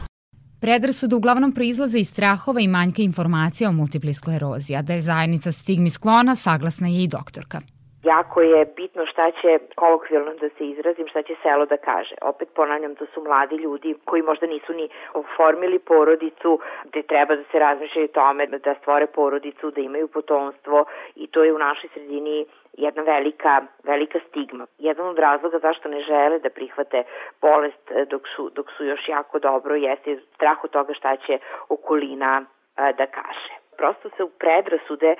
Predrasude 0.59 1.15
uglavnom 1.15 1.51
proizlaze 1.51 1.99
iz 1.99 2.09
strahova 2.09 2.61
i 2.61 2.67
manjka 2.67 3.01
informacija 3.01 3.69
o 3.69 3.73
multipli 3.73 4.13
sklerozi, 4.13 4.75
a 4.75 4.81
da 4.81 4.93
je 4.93 5.01
zajednica 5.01 5.51
stigmi 5.51 5.89
sklona, 5.89 6.35
saglasna 6.35 6.87
je 6.87 7.03
i 7.03 7.07
doktorka. 7.07 7.61
Jako 8.03 8.41
je 8.41 8.65
bitno 8.65 9.05
šta 9.05 9.31
će, 9.31 9.59
kolokvijalno 9.75 10.33
da 10.33 10.49
se 10.49 10.67
izrazim, 10.69 11.07
šta 11.07 11.23
će 11.23 11.35
selo 11.43 11.65
da 11.65 11.77
kaže. 11.77 12.15
Opet 12.21 12.49
ponavljam, 12.55 12.95
to 12.95 13.05
su 13.13 13.23
mladi 13.23 13.55
ljudi 13.55 13.95
koji 14.05 14.21
možda 14.21 14.47
nisu 14.47 14.73
ni 14.73 14.89
oformili 15.13 15.79
porodicu, 15.79 16.59
gde 16.83 17.01
treba 17.01 17.35
da 17.35 17.43
se 17.51 17.59
razmišljaju 17.59 18.05
o 18.05 18.13
tome 18.13 18.47
da 18.47 18.75
stvore 18.81 19.07
porodicu, 19.07 19.71
da 19.71 19.81
imaju 19.81 20.07
potomstvo 20.07 20.85
i 21.15 21.27
to 21.27 21.43
je 21.43 21.53
u 21.53 21.57
našoj 21.57 21.89
sredini 21.93 22.45
jedna 22.73 23.01
velika, 23.03 23.61
velika 23.83 24.19
stigma. 24.29 24.65
Jedan 24.77 25.07
od 25.07 25.19
razloga 25.19 25.59
zašto 25.59 25.89
ne 25.89 26.01
žele 26.01 26.39
da 26.39 26.49
prihvate 26.49 27.03
bolest 27.41 27.91
e, 27.91 28.05
dok 28.05 28.27
su, 28.35 28.49
dok 28.49 28.71
su 28.77 28.85
još 28.85 29.07
jako 29.07 29.39
dobro 29.39 29.75
jeste 29.75 30.19
strah 30.35 30.63
od 30.63 30.69
toga 30.69 30.93
šta 30.93 31.15
će 31.15 31.39
okolina 31.69 32.45
e, 32.77 32.93
da 32.93 33.05
kaže 33.05 33.58
prosto 33.79 34.09
se 34.15 34.23
u 34.23 34.29
predrasude 34.43 35.11
e, 35.15 35.17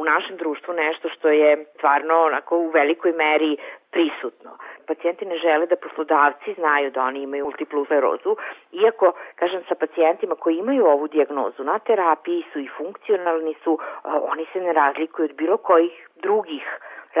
u 0.00 0.04
našem 0.04 0.36
društvu 0.36 0.74
nešto 0.74 1.08
što 1.14 1.28
je 1.28 1.64
stvarno 1.76 2.14
onako 2.28 2.58
u 2.58 2.70
velikoj 2.70 3.12
meri 3.12 3.56
prisutno. 3.90 4.50
Pacijenti 4.86 5.24
ne 5.24 5.36
žele 5.38 5.66
da 5.66 5.76
poslodavci 5.76 6.54
znaju 6.58 6.90
da 6.90 7.02
oni 7.02 7.22
imaju 7.22 7.44
multiplu 7.44 7.84
sklerozu, 7.84 8.36
iako, 8.72 9.12
kažem, 9.34 9.62
sa 9.68 9.74
pacijentima 9.74 10.34
koji 10.34 10.56
imaju 10.56 10.86
ovu 10.86 11.06
dijagnozu 11.08 11.64
na 11.64 11.78
terapiji 11.78 12.44
su 12.52 12.58
i 12.60 12.72
funkcionalni 12.78 13.54
su, 13.64 13.78
oni 14.04 14.46
se 14.52 14.60
ne 14.60 14.72
razlikuju 14.72 15.24
od 15.24 15.36
bilo 15.36 15.56
kojih 15.56 16.08
drugih 16.22 16.64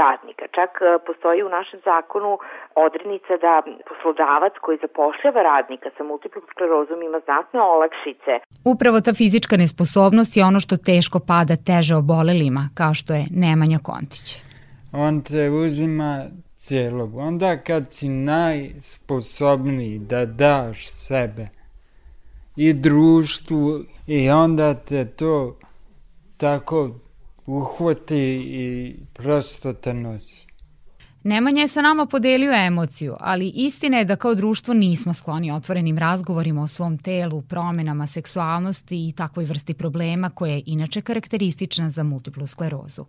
radnika. 0.02 0.44
Čak 0.56 0.70
e, 0.80 0.84
postoji 1.06 1.42
u 1.42 1.48
našem 1.56 1.80
zakonu 1.90 2.32
odrednica 2.86 3.32
da 3.44 3.54
poslodavac 3.88 4.54
koji 4.64 4.76
zapošljava 4.86 5.40
radnika 5.52 5.88
sa 5.96 6.02
multiplom 6.10 6.44
sklerozom 6.50 7.02
ima 7.02 7.20
znatne 7.26 7.60
olakšice. 7.74 8.32
Upravo 8.72 8.96
ta 9.00 9.12
fizička 9.20 9.56
nesposobnost 9.56 10.32
je 10.36 10.44
ono 10.50 10.60
što 10.60 10.84
teško 10.90 11.18
pada 11.32 11.54
teže 11.68 11.94
obolelima, 12.02 12.64
kao 12.80 12.94
što 12.94 13.10
je 13.18 13.24
Nemanja 13.44 13.78
Kontić. 13.88 14.26
On 14.92 15.14
te 15.28 15.42
uzima 15.64 16.12
cijelog. 16.56 17.16
Onda 17.16 17.56
kad 17.56 17.92
si 17.92 18.08
najsposobniji 18.08 19.98
da 19.98 20.26
daš 20.26 20.88
sebe 20.88 21.46
i 22.56 22.72
društvu 22.72 23.80
i 24.06 24.30
onda 24.30 24.74
te 24.74 25.04
to 25.04 25.56
tako 26.36 26.90
uhvati 27.46 28.22
i 28.64 28.96
prosto 29.14 29.72
te 29.72 29.94
nosi. 29.94 30.54
Nemanja 31.26 31.60
je 31.60 31.68
sa 31.68 31.82
nama 31.82 32.06
podelio 32.06 32.52
emociju, 32.66 33.14
ali 33.20 33.52
istina 33.54 33.98
je 33.98 34.04
da 34.04 34.16
kao 34.16 34.34
društvo 34.34 34.74
nismo 34.74 35.14
skloni 35.14 35.52
otvorenim 35.52 35.98
razgovorima 35.98 36.60
o 36.62 36.72
svom 36.76 36.98
telu, 36.98 37.42
promenama, 37.52 38.06
seksualnosti 38.06 38.96
i 39.08 39.14
takvoj 39.16 39.44
vrsti 39.44 39.74
problema 39.74 40.30
koja 40.38 40.52
je 40.52 40.62
inače 40.66 41.00
karakteristična 41.00 41.90
za 41.90 42.02
multiplu 42.02 42.46
sklerozu. 42.46 43.04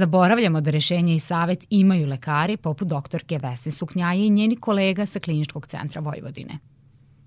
Zaboravljamo 0.00 0.60
da 0.60 0.70
rešenje 0.70 1.14
i 1.14 1.26
savet 1.30 1.60
imaju 1.70 2.06
lekari 2.06 2.56
poput 2.56 2.88
doktorke 2.88 3.34
Vesne 3.42 3.72
Suknjaje 3.72 4.26
i 4.26 4.34
njeni 4.38 4.56
kolega 4.56 5.06
sa 5.06 5.18
Kliničkog 5.24 5.66
centra 5.66 6.00
Vojvodine. 6.00 6.54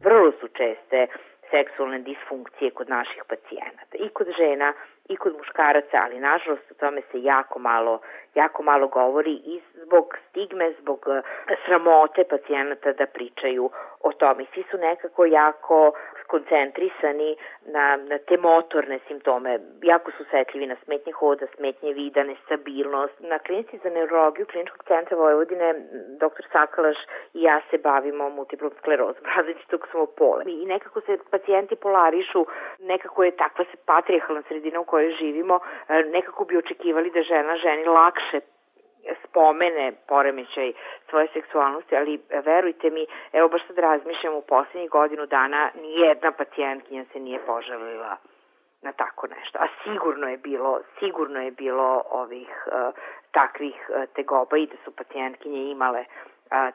Vrlo 0.06 0.32
su 0.40 0.48
česte 0.60 1.00
seksualne 1.54 2.00
disfunkcije 2.10 2.70
kod 2.78 2.88
naših 2.98 3.22
pacijenata 3.32 3.96
i 4.06 4.08
kod 4.18 4.28
žena 4.40 4.70
i 5.10 5.16
kod 5.16 5.38
muškaraca, 5.38 5.98
ali 6.04 6.20
nažalost 6.20 6.72
o 6.72 6.74
tome 6.74 7.02
se 7.12 7.24
jako 7.24 7.60
malo, 7.60 8.00
jako 8.36 8.64
malo 8.64 8.88
govori 8.88 9.34
i 9.34 9.62
zbog 9.84 10.18
stigme, 10.30 10.74
zbog 10.82 11.06
eh, 11.10 11.22
sramote 11.66 12.24
pacijenata 12.24 12.94
da 12.94 13.06
pričaju 13.06 13.70
o 14.02 14.12
tome. 14.12 14.46
Svi 14.54 14.64
su 14.72 14.78
nekako 14.78 15.26
jako 15.26 15.94
skoncentrisani 16.28 17.36
na, 17.66 17.96
na 17.96 18.18
te 18.18 18.38
motorne 18.38 19.00
simptome. 19.08 19.60
Jako 19.82 20.12
su 20.12 20.24
setljivi 20.32 20.68
na 20.68 20.76
smetnje 20.84 21.14
hoda, 21.14 21.46
smetnje 21.56 21.94
vida, 21.94 22.24
nestabilnost. 22.24 23.14
Na 23.20 23.40
klinici 23.40 23.80
za 23.84 23.90
neurologiju 23.90 24.46
Kliničkog 24.46 24.84
centra 24.88 25.18
Vojvodine 25.18 25.74
dr. 26.20 26.44
Sakalaš 26.52 26.98
i 27.34 27.42
ja 27.42 27.62
se 27.70 27.78
bavimo 27.78 28.30
multiplom 28.30 28.72
sklerozom, 28.78 29.24
različitog 29.36 29.88
smo 29.92 30.06
pole. 30.06 30.44
I 30.48 30.66
nekako 30.66 31.02
se 31.02 31.18
pacijenti 31.32 31.76
polarišu, 31.76 32.46
nekako 32.80 33.24
je 33.24 33.32
takva 33.32 33.66
se 33.66 33.78
patrijarhalna 33.86 34.42
sredina 34.48 34.80
u 34.80 34.84
kojoj 34.84 34.97
živimo, 35.20 35.60
e, 35.90 36.04
nekako 36.04 36.46
bi 36.46 36.58
očekivali 36.58 37.12
da 37.12 37.22
žena 37.22 37.58
ženi 37.58 37.86
lakše 37.86 38.40
spomene 39.24 39.92
poremećaj 40.08 40.74
svoje 41.10 41.28
seksualnosti, 41.34 41.96
ali 41.96 42.22
verujte 42.46 42.90
mi, 42.90 43.06
evo 43.34 43.50
baš 43.50 43.62
sad 43.68 43.78
razmišljam 43.78 44.34
u 44.36 44.42
poslednjih 44.42 44.90
godinu 44.90 45.26
dana, 45.26 45.70
nijedna 45.82 46.32
pacijentkinja 46.32 47.06
se 47.14 47.20
nije 47.20 47.40
požalila 47.40 48.18
na 48.82 48.92
tako 48.92 49.28
nešto. 49.28 49.60
A 49.60 49.68
sigurno 49.84 50.28
je 50.28 50.38
bilo, 50.38 50.80
sigurno 51.00 51.40
je 51.42 51.52
bilo 51.52 52.04
ovih 52.12 52.50
uh, 52.68 52.94
takvih 53.32 53.76
tegoba 54.16 54.58
i 54.58 54.68
da 54.68 54.76
su 54.86 54.92
pacijentkinje 54.92 55.72
imale 55.72 56.06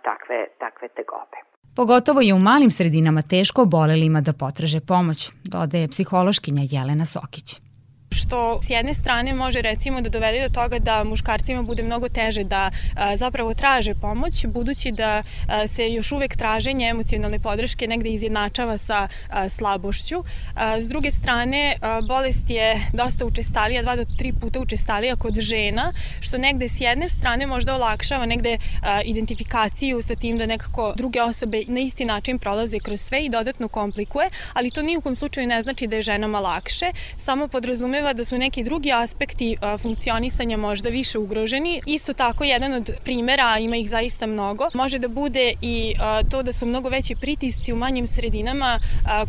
takve, 0.02 0.46
takve 0.58 0.88
tegobe. 0.88 1.38
Pogotovo 1.76 2.20
je 2.20 2.34
u 2.34 2.38
malim 2.38 2.70
sredinama 2.70 3.22
teško 3.30 3.62
obolelima 3.62 4.20
da 4.20 4.32
potraže 4.32 4.80
pomoć, 4.88 5.18
dodaje 5.54 5.88
psihološkinja 5.88 6.62
Jelena 6.72 7.06
Sokić 7.06 7.71
što 8.12 8.60
s 8.62 8.70
jedne 8.70 8.94
strane 8.94 9.34
može 9.34 9.62
recimo 9.62 10.00
da 10.00 10.08
dovede 10.08 10.48
do 10.48 10.54
toga 10.54 10.78
da 10.78 11.04
muškarcima 11.04 11.62
bude 11.62 11.82
mnogo 11.82 12.08
teže 12.08 12.44
da 12.44 12.70
a, 12.96 13.16
zapravo 13.16 13.54
traže 13.54 13.94
pomoć, 13.94 14.46
budući 14.46 14.92
da 14.92 15.22
a, 15.48 15.66
se 15.66 15.92
još 15.92 16.12
uvek 16.12 16.36
traženje 16.36 16.88
emocionalne 16.88 17.38
podrške 17.38 17.86
negde 17.86 18.10
izjednačava 18.10 18.78
sa 18.78 19.08
a, 19.28 19.48
slabošću. 19.48 20.24
A, 20.54 20.80
s 20.80 20.88
druge 20.88 21.10
strane, 21.10 21.76
a, 21.80 22.00
bolest 22.08 22.50
je 22.50 22.80
dosta 22.92 23.26
učestalija, 23.26 23.82
dva 23.82 23.96
do 23.96 24.04
tri 24.18 24.32
puta 24.32 24.60
učestalija 24.60 25.16
kod 25.16 25.40
žena, 25.40 25.92
što 26.20 26.38
negde 26.38 26.68
s 26.68 26.80
jedne 26.80 27.08
strane 27.08 27.46
možda 27.46 27.74
olakšava 27.74 28.26
negde 28.26 28.58
a, 28.82 29.02
identifikaciju 29.02 30.02
sa 30.02 30.14
tim 30.14 30.38
da 30.38 30.46
nekako 30.46 30.92
druge 30.96 31.22
osobe 31.22 31.62
na 31.66 31.80
isti 31.80 32.04
način 32.04 32.38
prolaze 32.38 32.78
kroz 32.78 33.00
sve 33.00 33.24
i 33.24 33.28
dodatno 33.28 33.68
komplikuje, 33.68 34.30
ali 34.52 34.70
to 34.70 34.82
ni 34.82 34.96
u 34.96 35.00
kom 35.00 35.16
slučaju 35.16 35.46
ne 35.46 35.62
znači 35.62 35.86
da 35.86 35.96
je 35.96 36.02
ženama 36.02 36.40
lakše, 36.40 36.86
samo 37.16 37.48
podrazume 37.48 38.01
podrazumeva 38.02 38.12
da 38.12 38.24
su 38.24 38.38
neki 38.38 38.64
drugi 38.64 38.92
aspekti 38.92 39.56
funkcionisanja 39.78 40.56
možda 40.56 40.88
više 40.88 41.18
ugroženi. 41.18 41.80
Isto 41.86 42.12
tako, 42.12 42.44
jedan 42.44 42.72
od 42.72 42.90
primera, 43.04 43.58
ima 43.58 43.76
ih 43.76 43.90
zaista 43.90 44.26
mnogo, 44.26 44.68
može 44.74 44.98
da 44.98 45.08
bude 45.08 45.54
i 45.62 45.94
to 46.30 46.42
da 46.42 46.52
su 46.52 46.66
mnogo 46.66 46.88
veći 46.88 47.14
pritisci 47.14 47.72
u 47.72 47.76
manjim 47.76 48.06
sredinama 48.06 48.80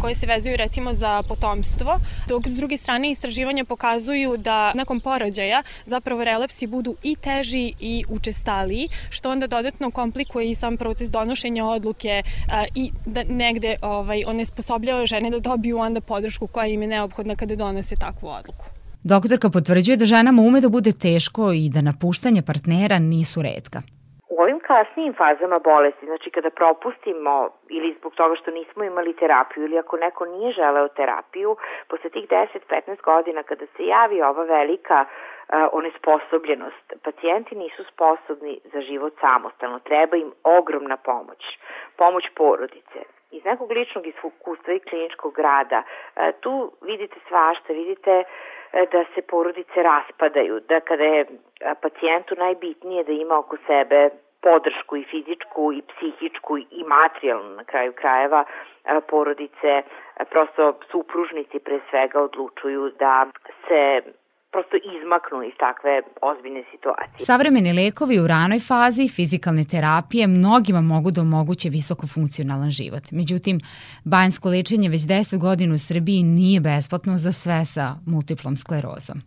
koje 0.02 0.16
se 0.16 0.26
vezuju 0.26 0.58
recimo 0.58 0.94
za 0.94 1.24
potomstvo, 1.24 2.00
dok 2.28 2.48
s 2.48 2.56
druge 2.56 2.78
strane 2.78 3.12
istraživanja 3.12 3.66
pokazuju 3.66 4.38
da 4.38 4.74
nakon 4.74 5.00
porođaja 5.00 5.64
zapravo 5.86 6.24
relapsi 6.24 6.68
budu 6.68 6.96
i 7.04 7.16
teži 7.16 7.74
i 7.80 8.04
učestaliji, 8.10 8.90
što 9.10 9.32
onda 9.32 9.48
dodatno 9.48 9.92
komplikuje 9.92 10.52
i 10.52 10.56
sam 10.56 10.78
proces 10.78 11.10
donošenja 11.10 11.66
odluke 11.66 12.24
i 12.76 12.92
da 13.06 13.24
negde 13.24 13.76
ovaj, 13.82 14.24
onesposobljava 14.28 15.06
žene 15.06 15.30
da 15.30 15.40
dobiju 15.40 15.78
onda 15.78 16.02
podršku 16.02 16.48
koja 16.48 16.68
im 16.68 16.82
je 16.82 16.88
neophodna 16.88 17.36
kada 17.36 17.56
donose 17.56 17.96
takvu 17.96 18.28
odluku. 18.28 18.63
Doktorka 19.12 19.48
potvrđuje 19.56 19.96
da 20.02 20.12
ženama 20.16 20.42
ume 20.48 20.60
da 20.66 20.70
bude 20.78 20.92
teško 21.06 21.44
i 21.62 21.66
da 21.76 21.80
napuštanje 21.90 22.42
partnera 22.50 22.98
nisu 23.14 23.38
redka. 23.50 23.80
U 24.34 24.36
ovim 24.44 24.60
kasnijim 24.70 25.14
fazama 25.22 25.58
bolesti, 25.72 26.06
znači 26.12 26.28
kada 26.36 26.50
propustimo 26.60 27.34
ili 27.78 27.96
zbog 28.00 28.12
toga 28.20 28.36
što 28.42 28.50
nismo 28.60 28.82
imali 28.84 29.20
terapiju 29.22 29.62
ili 29.64 29.78
ako 29.84 29.96
neko 30.06 30.24
nije 30.26 30.52
želeo 30.60 30.88
terapiju, 31.00 31.52
posle 31.90 32.10
tih 32.10 32.26
10-15 32.30 33.02
godina 33.10 33.44
kada 33.50 33.66
se 33.74 33.82
javi 33.94 34.18
ova 34.22 34.44
velika 34.58 35.00
uh, 35.06 35.10
onesposobljenost, 35.80 36.86
pacijenti 37.06 37.54
nisu 37.64 37.82
sposobni 37.92 38.54
za 38.74 38.80
život 38.90 39.14
samostalno, 39.26 39.80
treba 39.90 40.16
im 40.18 40.32
ogromna 40.60 40.98
pomoć, 40.98 41.42
pomoć 42.02 42.24
porodice, 42.40 43.00
iz 43.38 43.44
nekog 43.46 43.72
ličnog 43.72 44.08
iskustva 44.08 44.74
i 44.74 44.86
kliničkog 44.90 45.40
rada. 45.40 45.84
Tu 46.40 46.72
vidite 46.82 47.18
svašta, 47.28 47.74
vidite 47.74 48.24
da 48.74 49.06
se 49.16 49.22
porodice 49.22 49.84
raspadaju, 49.84 50.60
da 50.60 50.80
kada 50.80 51.04
je 51.04 51.26
pacijentu 51.82 52.36
najbitnije 52.38 53.04
da 53.04 53.12
ima 53.12 53.38
oko 53.38 53.58
sebe 53.68 54.10
podršku 54.42 54.96
i 54.98 55.04
fizičku 55.04 55.74
i 55.74 55.82
psihičku 55.82 56.58
i 56.58 56.84
materijalnu 56.88 57.56
na 57.56 57.64
kraju 57.64 57.94
krajeva 57.94 58.44
porodice, 59.10 59.82
prosto 60.30 60.80
supružnici 60.92 61.60
pre 61.60 61.80
svega 61.90 62.22
odlučuju 62.22 62.92
da 63.00 63.28
se 63.68 64.02
prosto 64.54 64.76
izmaknu 64.96 65.38
iz 65.50 65.56
takve 65.66 65.94
ozbiljne 66.30 66.64
situacije. 66.72 67.26
Savremeni 67.30 67.72
lekovi 67.82 68.16
u 68.24 68.28
ranoj 68.36 68.62
fazi 68.70 69.06
fizikalne 69.18 69.64
terapije 69.74 70.24
mnogima 70.38 70.82
mogu 70.94 71.10
da 71.16 71.22
omoguće 71.28 71.68
visokofunkcionalan 71.80 72.72
život. 72.80 73.06
Međutim, 73.20 73.56
banjsko 74.14 74.48
lečenje 74.56 74.88
već 74.96 75.04
10 75.04 75.40
godina 75.48 75.74
u 75.76 75.84
Srbiji 75.90 76.22
nije 76.38 76.58
besplatno 76.70 77.14
za 77.26 77.32
sve 77.42 77.60
sa 77.76 77.86
multiplom 78.14 78.56
sklerozom. 78.64 79.18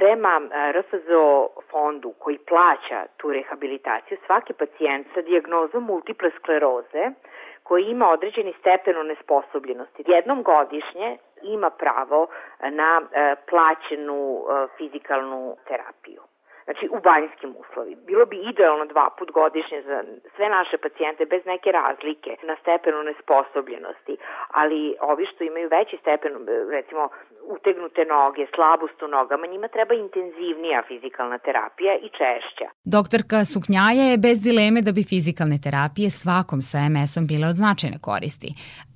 Prema 0.00 0.34
e, 0.44 0.46
RFZO 0.76 1.26
fondu 1.70 2.10
koji 2.22 2.38
plaća 2.50 3.00
tu 3.18 3.26
rehabilitaciju, 3.38 4.16
svaki 4.26 4.52
pacijent 4.60 5.04
sa 5.14 5.20
dijagnozom 5.28 5.82
multiple 5.92 6.30
skleroze 6.38 7.04
koji 7.68 7.84
ima 7.84 8.10
određeni 8.10 8.54
stepen 8.60 8.96
onesposobljenosti. 8.96 10.04
Jednom 10.06 10.42
godišnje 10.42 11.18
ima 11.42 11.70
pravo 11.70 12.26
na 12.60 13.02
e, 13.02 13.34
plaćenu 13.50 14.38
e, 14.38 14.66
fizikalnu 14.76 15.56
terapiju. 15.68 16.22
Znači 16.66 16.84
u 16.96 16.98
banjskim 17.08 17.50
uslovima. 17.62 18.00
Bilo 18.10 18.24
bi 18.30 18.36
idealno 18.52 18.84
dva 18.92 19.06
put 19.18 19.28
godišnje 19.38 19.78
za 19.88 19.96
sve 20.34 20.46
naše 20.58 20.76
pacijente 20.84 21.22
bez 21.32 21.42
neke 21.52 21.68
razlike 21.80 22.30
na 22.48 22.54
stepenu 22.62 22.98
nesposobljenosti, 23.10 24.14
ali 24.60 24.80
ovi 25.10 25.24
što 25.30 25.40
imaju 25.44 25.66
veći 25.76 25.96
stepen, 26.02 26.32
recimo 26.78 27.02
utegnute 27.54 28.02
noge, 28.14 28.44
slabost 28.54 28.98
u 29.06 29.08
nogama, 29.16 29.52
njima 29.52 29.68
treba 29.76 29.94
intenzivnija 29.94 30.80
fizikalna 30.90 31.38
terapija 31.46 31.94
i 32.06 32.08
češća. 32.18 32.66
Doktorka 32.96 33.38
Suknjaja 33.52 34.04
je 34.12 34.22
bez 34.26 34.36
dileme 34.46 34.80
da 34.86 34.92
bi 34.96 35.10
fizikalne 35.12 35.58
terapije 35.66 36.08
svakom 36.20 36.60
sa 36.70 36.78
MS-om 36.92 37.24
bile 37.30 37.46
od 37.52 37.56
značajne 37.62 37.98
koristi, 38.08 38.50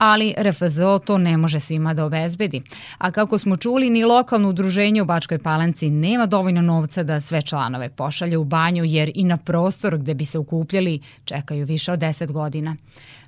ali 0.08 0.34
RFZO 0.46 0.92
to 1.06 1.14
ne 1.28 1.34
može 1.42 1.60
svima 1.66 1.90
da 1.96 2.02
obezbedi. 2.10 2.60
A 3.04 3.06
kako 3.16 3.34
smo 3.42 3.54
čuli, 3.64 3.94
ni 3.96 4.02
lokalno 4.14 4.48
udruženje 4.48 5.02
u 5.02 5.10
Bačkoj 5.12 5.38
Palanci 5.48 5.86
nema 6.04 6.26
dovoljno 6.34 6.62
novca 6.72 7.00
da 7.02 7.20
sve 7.28 7.40
članove 7.50 7.59
pošalje 7.96 8.38
u 8.38 8.44
banju, 8.44 8.84
jer 8.84 9.12
i 9.14 9.24
na 9.24 9.36
prostor 9.36 9.98
gde 9.98 10.14
bi 10.14 10.24
se 10.24 10.38
ukupljali 10.38 11.00
čekaju 11.24 11.66
više 11.66 11.92
od 11.92 11.98
10 11.98 12.32
godina. 12.32 12.76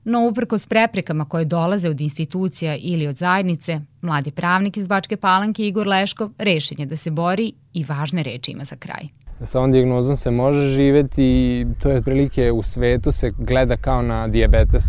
No, 0.05 0.29
uprkos 0.29 0.66
preprekama 0.66 1.25
koje 1.25 1.45
dolaze 1.45 1.88
od 1.88 2.01
institucija 2.01 2.77
ili 2.77 3.07
od 3.07 3.16
zajednice, 3.16 3.81
mladi 4.03 4.31
pravnik 4.31 4.77
iz 4.77 4.87
Bačke 4.87 5.16
Palanke 5.16 5.66
Igor 5.66 5.87
Leškov 5.87 6.31
rešen 6.38 6.81
je 6.81 6.87
da 6.87 6.97
se 6.97 7.11
bori 7.11 7.53
i 7.73 7.85
važne 7.85 8.23
reči 8.23 8.51
ima 8.51 8.64
za 8.64 8.77
kraj. 8.77 9.09
Sa 9.45 9.59
ovom 9.59 9.73
diagnozom 9.73 10.16
se 10.16 10.31
može 10.31 10.68
živeti 10.68 11.25
i 11.25 11.66
to 11.83 11.90
je 11.90 11.97
otprilike 11.97 12.53
u 12.53 12.62
svetu 12.62 13.12
se 13.12 13.31
gleda 13.38 13.77
kao 13.77 14.03
na 14.03 14.29
diabetes. 14.29 14.85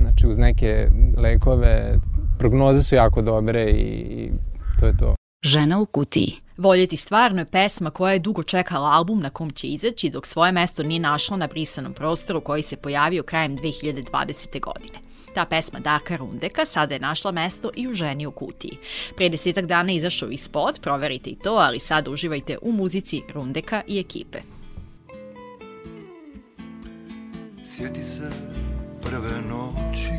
Znači 0.00 0.26
uz 0.26 0.38
neke 0.38 0.88
lekove 1.16 1.98
prognoze 2.38 2.82
su 2.82 2.94
jako 2.94 3.22
dobre 3.22 3.70
i 3.70 4.30
to 4.80 4.86
je 4.86 4.96
to. 4.96 5.14
Žena 5.44 5.80
u 5.80 5.86
kutiji. 5.86 6.45
Voljeti 6.56 6.96
stvarno 6.96 7.40
je 7.40 7.44
pesma 7.44 7.90
koja 7.90 8.12
je 8.12 8.18
dugo 8.18 8.42
čekala 8.42 8.90
album 8.90 9.20
na 9.20 9.30
kom 9.30 9.50
će 9.50 9.68
izaći 9.68 10.10
dok 10.10 10.26
svoje 10.26 10.52
mesto 10.52 10.82
nije 10.82 11.00
našla 11.00 11.36
na 11.36 11.46
brisanom 11.46 11.94
prostoru 11.94 12.40
koji 12.40 12.62
se 12.62 12.76
pojavio 12.76 13.22
krajem 13.22 13.58
2020. 13.58 14.60
godine. 14.60 14.98
Ta 15.34 15.44
pesma 15.44 15.80
Darka 15.80 16.16
Rundeka 16.16 16.64
sada 16.64 16.94
je 16.94 17.00
našla 17.00 17.32
mesto 17.32 17.70
i 17.74 17.88
u 17.88 17.92
ženi 17.92 18.26
u 18.26 18.30
kutiji. 18.30 18.78
Pre 19.16 19.28
desetak 19.28 19.66
dana 19.66 19.92
izašao 19.92 20.28
i 20.28 20.36
spot, 20.36 20.80
proverite 20.82 21.30
i 21.30 21.38
to, 21.38 21.52
ali 21.52 21.78
sada 21.78 22.10
uživajte 22.10 22.58
u 22.62 22.72
muzici 22.72 23.22
Rundeka 23.34 23.82
i 23.86 23.98
ekipe. 23.98 24.38
Sjeti 27.64 28.02
se 28.02 28.30
prve 29.02 29.42
noći 29.48 30.10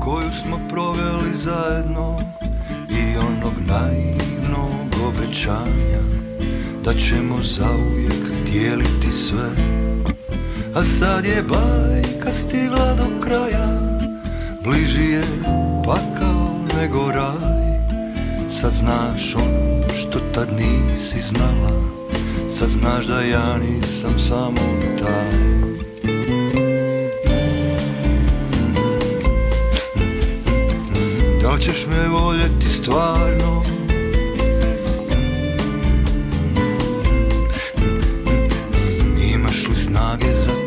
koju 0.00 0.32
smo 0.42 0.60
proveli 0.68 1.34
zajedno 1.34 2.18
i 3.00 3.16
onog 3.16 3.52
naivnog 3.66 5.08
obećanja 5.08 6.00
da 6.84 6.94
ćemo 6.94 7.36
zauvijek 7.42 8.50
dijeliti 8.52 9.10
sve. 9.10 9.50
A 10.74 10.82
sad 10.82 11.24
je 11.24 11.42
bajka 11.42 12.32
stigla 12.32 12.94
do 12.94 13.20
kraja 13.20 14.00
bliži 14.64 15.04
je 15.04 15.24
pakao 15.84 16.50
nego 16.76 17.12
raj. 17.12 17.80
Sad 18.60 18.72
znaš 18.72 19.34
ono 19.34 19.88
što 19.98 20.18
tad 20.34 20.48
nisi 20.52 21.20
znala 21.20 21.90
sad 22.48 22.68
znaš 22.68 23.06
da 23.06 23.20
ja 23.20 23.58
nisam 23.58 24.18
samo 24.18 24.60
taj 24.98 25.59
Da 31.50 31.58
ćeš 31.58 31.86
me 31.86 32.08
voljeti 32.08 32.68
stvarno? 32.68 33.62
Imaš 39.34 39.68
li 39.68 39.74
snage 39.74 40.34
za 40.34 40.59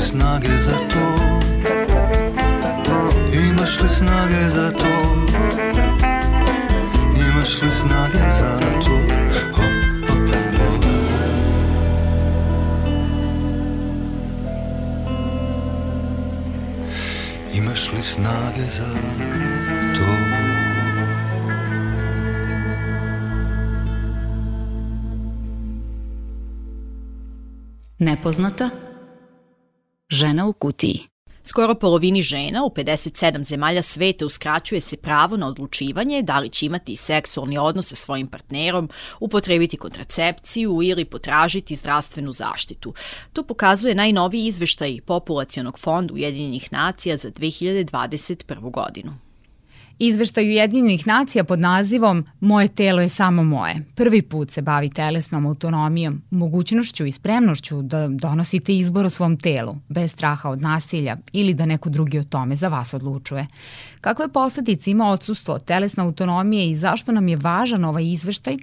li 0.00 0.06
snage 0.06 0.58
za 0.58 0.78
to? 0.92 1.04
Imaš 3.32 3.80
li 3.80 3.88
snage 3.88 4.50
za 4.50 4.70
to? 4.70 4.92
Imaš 7.16 7.62
li 7.62 7.70
snage 7.70 8.24
za 8.38 8.60
to? 8.84 8.96
Hop, 9.52 9.64
hop. 10.08 10.84
Imaš 17.54 17.92
li 17.92 18.02
snage 18.02 18.64
za 18.68 18.90
to? 19.96 20.06
Nepoznata 27.98 28.89
žena 30.10 30.46
u 30.46 30.52
kutiji. 30.52 31.00
Skoro 31.44 31.74
polovini 31.74 32.22
žena 32.22 32.64
u 32.64 32.70
57 32.70 33.44
zemalja 33.44 33.82
sveta 33.82 34.26
uskraćuje 34.26 34.80
se 34.80 34.96
pravo 34.96 35.36
na 35.36 35.46
odlučivanje 35.46 36.22
da 36.22 36.38
li 36.38 36.48
će 36.48 36.66
imati 36.66 36.96
seksualni 36.96 37.58
odnos 37.58 37.88
sa 37.88 37.96
svojim 37.96 38.26
partnerom, 38.26 38.88
upotrebiti 39.20 39.76
kontracepciju 39.76 40.80
ili 40.82 41.04
potražiti 41.04 41.76
zdravstvenu 41.76 42.32
zaštitu. 42.32 42.94
To 43.32 43.42
pokazuje 43.42 43.94
najnoviji 43.94 44.46
izveštaj 44.46 45.00
Populacionog 45.06 45.78
fonda 45.78 46.14
Ujedinjenih 46.14 46.72
nacija 46.72 47.16
za 47.16 47.30
2021. 47.30 48.70
godinu. 48.70 49.29
Izveštaj 50.02 50.44
Ujedinjenih 50.44 51.06
nacija 51.06 51.44
pod 51.44 51.58
nazivom 51.60 52.26
Moje 52.40 52.68
telo 52.68 53.02
je 53.02 53.08
samo 53.08 53.42
moje. 53.42 53.84
Prvi 53.94 54.22
put 54.22 54.50
se 54.50 54.62
bavi 54.62 54.88
telesnom 54.88 55.46
autonomijom, 55.46 56.22
mogućnošću 56.30 57.06
i 57.06 57.12
spremnošću 57.12 57.82
da 57.82 58.08
donosite 58.08 58.76
izbor 58.76 59.06
o 59.06 59.10
svom 59.10 59.36
telu, 59.36 59.76
bez 59.88 60.12
straha 60.12 60.50
od 60.50 60.62
nasilja 60.62 61.16
ili 61.32 61.54
da 61.54 61.66
neko 61.66 61.88
drugi 61.90 62.18
o 62.18 62.24
tome 62.24 62.56
za 62.56 62.68
vas 62.68 62.94
odlučuje. 62.94 63.46
Kakve 64.00 64.28
posledice 64.28 64.90
ima 64.90 65.10
odsustvo 65.10 65.58
telesne 65.58 66.02
autonomije 66.02 66.70
i 66.70 66.76
zašto 66.76 67.12
nam 67.12 67.28
je 67.28 67.36
važan 67.36 67.84
ovaj 67.84 68.04
izveštaj? 68.04 68.56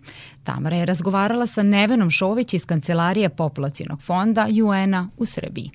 Tamara 0.44 0.78
je 0.78 0.86
razgovarala 0.86 1.48
sa 1.48 1.64
Nevenom 1.64 2.10
Šoveć 2.10 2.54
iz 2.54 2.66
Kancelarije 2.66 3.30
Populacijonog 3.30 4.02
fonda 4.02 4.48
UN-a 4.64 5.08
u 5.18 5.26
Srbiji. 5.26 5.72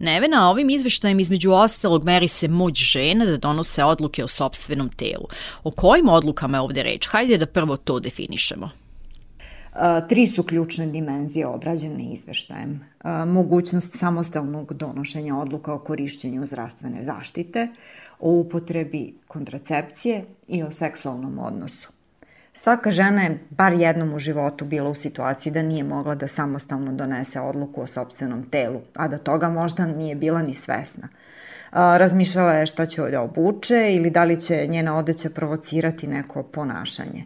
Nevena, 0.00 0.50
ovim 0.50 0.70
izveštajem 0.70 1.20
između 1.20 1.52
ostalog 1.52 2.04
meri 2.04 2.28
se 2.28 2.48
moć 2.48 2.74
žena 2.74 3.24
da 3.26 3.36
donose 3.36 3.84
odluke 3.84 4.24
o 4.24 4.28
sobstvenom 4.28 4.88
telu. 4.88 5.26
O 5.64 5.70
kojim 5.70 6.08
odlukama 6.08 6.56
je 6.56 6.60
ovde 6.60 6.82
reč? 6.82 7.06
Hajde 7.06 7.38
da 7.38 7.46
prvo 7.46 7.76
to 7.76 8.00
definišemo. 8.00 8.70
Tri 10.08 10.26
su 10.26 10.42
ključne 10.42 10.86
dimenzije 10.86 11.46
obrađene 11.46 12.12
izveštajem. 12.12 12.80
Mogućnost 13.26 13.98
samostalnog 13.98 14.74
donošenja 14.74 15.36
odluka 15.36 15.74
o 15.74 15.78
korišćenju 15.78 16.46
zdravstvene 16.46 17.04
zaštite, 17.04 17.68
o 18.20 18.30
upotrebi 18.30 19.14
kontracepcije 19.28 20.24
i 20.48 20.62
o 20.62 20.70
seksualnom 20.70 21.38
odnosu. 21.38 21.88
Svaka 22.52 22.90
žena 22.90 23.22
je 23.22 23.38
bar 23.50 23.72
jednom 23.72 24.14
u 24.14 24.18
životu 24.18 24.64
bila 24.64 24.90
u 24.90 24.94
situaciji 24.94 25.52
da 25.52 25.62
nije 25.62 25.84
mogla 25.84 26.14
da 26.14 26.28
samostalno 26.28 26.92
donese 26.92 27.40
odluku 27.40 27.82
o 27.82 27.86
sobstvenom 27.86 28.50
telu, 28.50 28.80
a 28.94 29.08
da 29.08 29.18
toga 29.18 29.48
možda 29.48 29.86
nije 29.86 30.14
bila 30.14 30.42
ni 30.42 30.54
svesna. 30.54 31.08
Razmišljala 31.72 32.52
je 32.52 32.66
šta 32.66 32.86
će 32.86 33.02
da 33.02 33.20
obuče 33.20 33.94
ili 33.94 34.10
da 34.10 34.24
li 34.24 34.40
će 34.40 34.66
njena 34.66 34.96
odeća 34.96 35.30
provocirati 35.30 36.06
neko 36.06 36.42
ponašanje. 36.42 37.24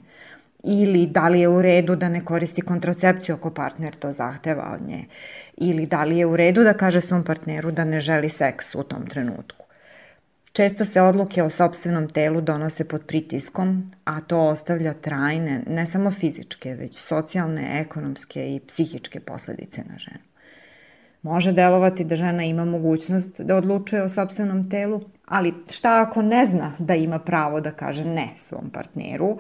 Ili 0.63 1.07
da 1.07 1.29
li 1.29 1.41
je 1.41 1.49
u 1.49 1.63
redu 1.63 1.97
da 1.97 2.09
ne 2.09 2.25
koristi 2.25 2.63
kontracepciju 2.63 3.35
ako 3.35 3.51
partner 3.51 3.95
to 3.95 4.13
zahteva 4.13 4.73
od 4.75 4.89
nje. 4.89 5.05
Ili 5.57 5.87
da 5.87 6.05
li 6.05 6.19
je 6.19 6.27
u 6.27 6.37
redu 6.37 6.65
da 6.65 6.75
kaže 6.75 7.01
svom 7.01 7.25
partneru 7.25 7.71
da 7.71 7.85
ne 7.85 8.01
želi 8.01 8.29
seks 8.29 8.75
u 8.75 8.83
tom 8.83 9.07
trenutku. 9.07 9.64
Često 10.57 10.85
se 10.85 11.01
odluke 11.03 11.43
o 11.43 11.51
sobstvenom 11.51 12.09
telu 12.09 12.41
donose 12.41 12.85
pod 12.89 13.07
pritiskom, 13.07 13.91
a 14.05 14.21
to 14.21 14.41
ostavlja 14.41 14.95
trajne, 14.95 15.63
ne 15.67 15.87
samo 15.87 16.11
fizičke, 16.11 16.75
već 16.75 16.99
socijalne, 16.99 17.81
ekonomske 17.81 18.55
i 18.55 18.61
psihičke 18.61 19.21
posledice 19.21 19.83
na 19.89 19.99
ženu. 19.99 20.23
Može 21.23 21.53
delovati 21.53 22.05
da 22.05 22.17
žena 22.17 22.45
ima 22.45 22.65
mogućnost 22.65 23.41
da 23.41 23.57
odlučuje 23.57 24.03
o 24.03 24.09
sobstvenom 24.09 24.71
telu, 24.71 25.01
ali 25.27 25.55
šta 25.71 26.05
ako 26.09 26.23
ne 26.23 26.45
zna 26.45 26.73
da 26.79 26.95
ima 26.95 27.19
pravo 27.19 27.61
da 27.61 27.73
kaže 27.73 28.05
ne 28.05 28.29
svom 28.37 28.71
partneru 28.71 29.39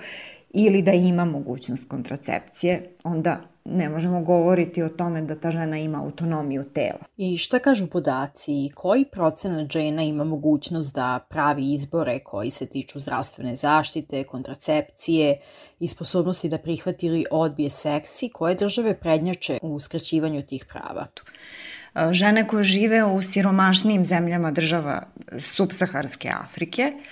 ili 0.50 0.82
da 0.82 0.92
ima 0.92 1.24
mogućnost 1.24 1.88
kontracepcije, 1.88 2.88
onda 3.04 3.40
ne 3.64 3.88
možemo 3.88 4.20
govoriti 4.20 4.82
o 4.82 4.88
tome 4.88 5.22
da 5.22 5.40
ta 5.40 5.50
žena 5.50 5.78
ima 5.78 6.02
autonomiju 6.02 6.64
tela. 6.74 7.04
I 7.16 7.36
šta 7.36 7.58
kažu 7.58 7.86
podaci? 7.86 8.70
Koji 8.74 9.04
procenat 9.04 9.72
žena 9.72 10.02
ima 10.02 10.24
mogućnost 10.24 10.94
da 10.94 11.26
pravi 11.30 11.72
izbore 11.72 12.18
koji 12.18 12.50
se 12.50 12.66
tiču 12.66 12.98
zdravstvene 12.98 13.56
zaštite, 13.56 14.24
kontracepcije 14.24 15.40
i 15.80 15.88
sposobnosti 15.88 16.48
da 16.48 16.58
prihvati 16.58 17.06
ili 17.06 17.24
odbije 17.30 17.70
seksi? 17.70 18.28
Koje 18.28 18.54
države 18.54 19.00
prednjače 19.00 19.58
u 19.62 19.80
skraćivanju 19.80 20.42
tih 20.42 20.64
prava? 20.72 21.06
Žene 22.12 22.48
koje 22.48 22.62
žive 22.62 23.04
u 23.04 23.22
siromašnijim 23.22 24.04
zemljama 24.04 24.50
država 24.50 25.02
subsaharske 25.40 26.28
Afrike, 26.28 26.92
uh, 26.96 27.02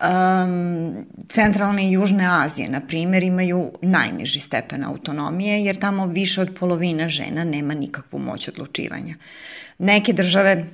um, 0.00 1.06
centralne 1.28 1.88
i 1.88 1.92
južne 1.92 2.26
Azije, 2.44 2.68
na 2.68 2.80
primjer, 2.80 3.22
imaju 3.22 3.72
najniži 3.82 4.40
stepen 4.40 4.84
autonomije, 4.84 5.64
jer 5.64 5.78
tamo 5.78 6.06
više 6.06 6.40
od 6.40 6.56
polovine 6.60 7.08
žena 7.08 7.44
nema 7.44 7.74
nikakvu 7.74 8.18
moć 8.18 8.48
odlučivanja. 8.48 9.14
Neke 9.78 10.12
države 10.12 10.66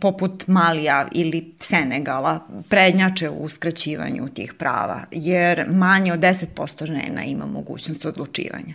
poput 0.00 0.46
Malija 0.46 1.08
ili 1.12 1.54
Senegala 1.60 2.40
prednjače 2.68 3.30
u 3.30 3.42
uskraćivanju 3.42 4.28
tih 4.34 4.54
prava, 4.54 5.00
jer 5.10 5.66
manje 5.70 6.12
od 6.12 6.20
10% 6.20 6.86
žena 6.86 7.24
ima 7.24 7.46
mogućnost 7.46 8.04
odlučivanja. 8.04 8.74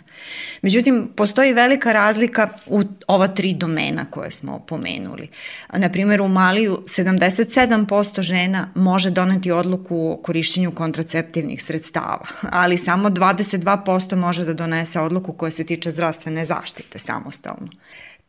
Međutim, 0.62 1.08
postoji 1.16 1.52
velika 1.52 1.92
razlika 1.92 2.48
u 2.66 2.82
ova 3.06 3.28
tri 3.28 3.52
domena 3.52 4.04
koje 4.10 4.30
smo 4.30 4.58
pomenuli. 4.58 5.28
Na 5.72 5.88
primjer, 5.88 6.22
u 6.22 6.28
Maliju 6.28 6.84
77% 6.86 8.22
žena 8.22 8.68
može 8.74 9.10
doneti 9.10 9.50
odluku 9.50 10.10
o 10.10 10.16
korišćenju 10.16 10.70
kontraceptivnih 10.70 11.64
sredstava, 11.64 12.26
ali 12.40 12.78
samo 12.78 13.08
22% 13.08 14.16
može 14.16 14.44
da 14.44 14.52
donese 14.52 15.00
odluku 15.00 15.32
koja 15.32 15.50
se 15.50 15.64
tiče 15.66 15.90
zdravstvene 15.90 16.44
zaštite 16.44 16.98
samostalno. 16.98 17.68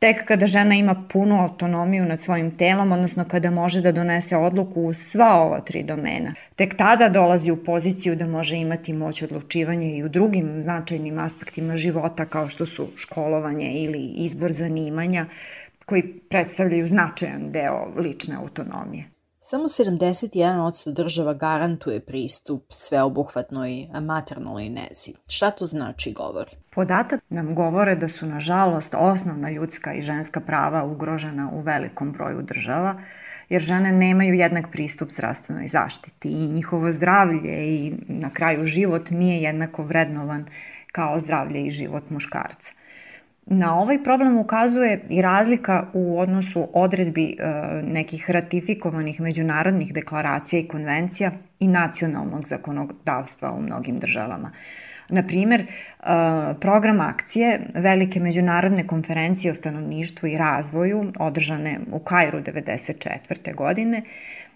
Tek 0.04 0.26
kada 0.28 0.48
žena 0.48 0.76
ima 0.76 1.06
punu 1.10 1.42
autonomiju 1.42 2.06
nad 2.06 2.20
svojim 2.20 2.58
telom, 2.58 2.92
odnosno 2.92 3.26
kada 3.28 3.52
može 3.52 3.82
da 3.82 3.92
donese 3.92 4.38
odluku 4.38 4.82
u 4.82 4.94
sva 4.94 5.30
ova 5.36 5.62
tri 5.62 5.84
domena, 5.84 6.34
tek 6.56 6.78
tada 6.78 7.10
dolazi 7.10 7.52
u 7.52 7.64
poziciju 7.64 8.16
da 8.16 8.28
može 8.28 8.58
imati 8.58 8.94
moć 8.94 9.22
odlučivanja 9.22 9.88
i 9.88 10.04
u 10.04 10.10
drugim 10.10 10.62
značajnim 10.62 11.20
aspektima 11.20 11.78
života 11.78 12.26
kao 12.26 12.50
što 12.50 12.66
su 12.66 12.88
školovanje 12.96 13.72
ili 13.74 14.14
izbor 14.16 14.52
zanimanja 14.52 15.26
koji 15.86 16.20
predstavljaju 16.30 16.88
značajan 16.88 17.52
deo 17.52 17.94
lične 17.98 18.36
autonomije. 18.36 19.06
Samo 19.40 19.64
71% 19.64 20.94
država 20.94 21.34
garantuje 21.34 22.06
pristup 22.06 22.64
sveobuhvatnoj 22.70 23.88
maternalnoj 24.02 24.70
nezi. 24.70 25.14
Šta 25.28 25.52
to 25.52 25.66
znači 25.66 26.14
govori? 26.14 26.63
Podatak 26.76 27.22
nam 27.30 27.56
govore 27.56 27.96
da 27.96 28.10
su, 28.10 28.26
nažalost, 28.26 28.96
osnovna 28.98 29.50
ljudska 29.52 29.94
i 29.94 30.02
ženska 30.02 30.40
prava 30.40 30.84
ugrožena 30.84 31.50
u 31.54 31.62
velikom 31.62 32.12
broju 32.12 32.42
država, 32.42 33.02
jer 33.50 33.62
žene 33.62 33.92
nemaju 33.92 34.34
jednak 34.34 34.72
pristup 34.72 35.10
zdravstvenoj 35.10 35.68
zaštiti 35.68 36.30
i 36.30 36.48
njihovo 36.48 36.92
zdravlje 36.92 37.66
i 37.68 37.94
na 38.08 38.30
kraju 38.30 38.66
život 38.66 39.10
nije 39.10 39.42
jednako 39.42 39.84
vrednovan 39.84 40.46
kao 40.92 41.20
zdravlje 41.20 41.66
i 41.66 41.72
život 41.72 42.10
muškarca. 42.10 42.74
Na 43.46 43.80
ovaj 43.80 44.04
problem 44.04 44.38
ukazuje 44.38 45.06
i 45.10 45.22
razlika 45.22 45.88
u 45.94 46.20
odnosu 46.20 46.68
odredbi 46.74 47.36
e, 47.40 47.46
nekih 47.84 48.30
ratifikovanih 48.30 49.22
međunarodnih 49.22 49.94
deklaracija 49.94 50.60
i 50.60 50.68
konvencija 50.68 51.32
i 51.60 51.68
nacionalnog 51.68 52.48
zakonodavstva 52.48 53.52
u 53.52 53.62
mnogim 53.62 54.00
državama. 54.00 54.52
Na 55.14 55.24
primer, 55.24 55.62
e, 55.62 55.66
program 56.62 57.02
akcije 57.02 57.60
velike 57.74 58.20
međunarodne 58.20 58.88
konferencije 58.88 59.52
o 59.52 59.56
stanovništvu 59.56 60.30
i 60.30 60.38
razvoju 60.38 61.12
održane 61.20 61.80
u 61.92 62.00
Kairu 62.00 62.40
94. 62.40 63.56
godine 63.56 64.02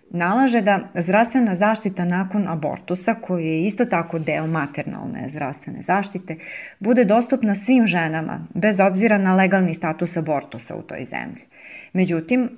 nalaže 0.09 0.61
da 0.61 0.79
zdravstvena 0.95 1.55
zaštita 1.55 2.05
nakon 2.05 2.47
abortusa, 2.47 3.13
koji 3.13 3.45
je 3.45 3.61
isto 3.61 3.85
tako 3.85 4.19
deo 4.19 4.47
maternalne 4.47 5.29
zdravstvene 5.29 5.81
zaštite, 5.81 6.35
bude 6.79 7.05
dostupna 7.05 7.55
svim 7.55 7.87
ženama, 7.87 8.47
bez 8.53 8.79
obzira 8.79 9.17
na 9.17 9.35
legalni 9.35 9.73
status 9.73 10.17
abortusa 10.17 10.75
u 10.75 10.81
toj 10.81 11.03
zemlji. 11.03 11.41
Međutim, 11.93 12.49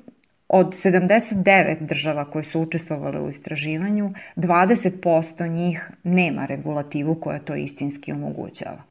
od 0.50 0.68
79 0.68 1.80
država 1.80 2.32
koje 2.32 2.44
su 2.44 2.62
učestvovale 2.62 3.22
u 3.22 3.30
istraživanju, 3.30 4.14
20% 4.36 5.52
njih 5.52 5.92
nema 6.04 6.46
regulativu 6.46 7.16
koja 7.16 7.40
to 7.40 7.56
istinski 7.56 8.12
omogućava. 8.12 8.84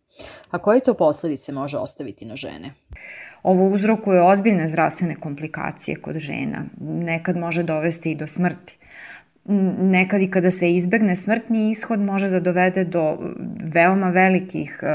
A 0.51 0.59
koje 0.59 0.81
to 0.81 0.95
posledice 0.95 1.53
može 1.53 1.77
ostaviti 1.77 2.25
na 2.25 2.37
žene? 2.37 2.75
Ovo 3.43 3.69
uzrokuje 3.69 4.23
ozbiljne 4.23 4.69
zdravstvene 4.69 5.15
komplikacije 5.15 5.97
kod 5.97 6.19
žena. 6.19 6.65
Nekad 6.81 7.37
može 7.37 7.63
dovesti 7.63 8.11
i 8.11 8.15
do 8.15 8.27
smrti. 8.27 8.79
Nekad 9.51 10.23
i 10.23 10.31
kada 10.31 10.51
se 10.51 10.73
izbegne 10.73 11.17
smrtni 11.17 11.71
ishod 11.71 12.01
može 12.01 12.29
da 12.31 12.41
dovede 12.41 12.85
do 12.85 13.19
veoma 13.75 14.11
velikih 14.11 14.81
uh, 14.83 14.89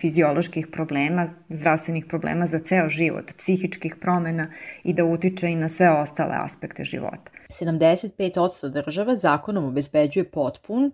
fizioloških 0.00 0.66
problema, 0.66 1.28
zdravstvenih 1.48 2.06
problema 2.06 2.46
za 2.46 2.58
ceo 2.58 2.88
život, 2.88 3.32
psihičkih 3.38 3.96
promena 4.00 4.46
i 4.84 4.92
da 4.92 5.04
utiče 5.04 5.48
i 5.48 5.56
na 5.56 5.68
sve 5.68 5.90
ostale 5.90 6.36
aspekte 6.38 6.84
života. 6.84 7.32
75% 7.48 8.68
država 8.68 9.16
zakonom 9.16 9.64
obezbeđuje 9.64 10.24
potpun, 10.24 10.92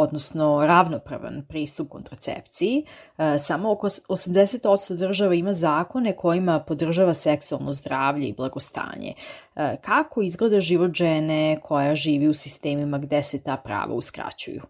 odnosno 0.00 0.66
ravnopravan 0.66 1.42
pristup 1.48 1.88
kontracepciji. 1.88 2.84
E, 3.18 3.38
samo 3.38 3.72
oko 3.72 3.88
80% 3.88 4.96
država 4.96 5.34
ima 5.34 5.52
zakone 5.52 6.16
kojima 6.16 6.60
podržava 6.60 7.14
seksualno 7.14 7.72
zdravlje 7.72 8.28
i 8.28 8.32
blagostanje. 8.32 9.14
E, 9.56 9.76
kako 9.82 10.22
izgleda 10.22 10.60
život 10.60 10.94
žene 10.94 11.58
koja 11.62 11.94
živi 11.94 12.28
u 12.28 12.34
sistemima 12.34 12.98
gde 12.98 13.22
se 13.22 13.42
ta 13.42 13.56
prava 13.56 13.94
uskraćuju? 13.94 14.62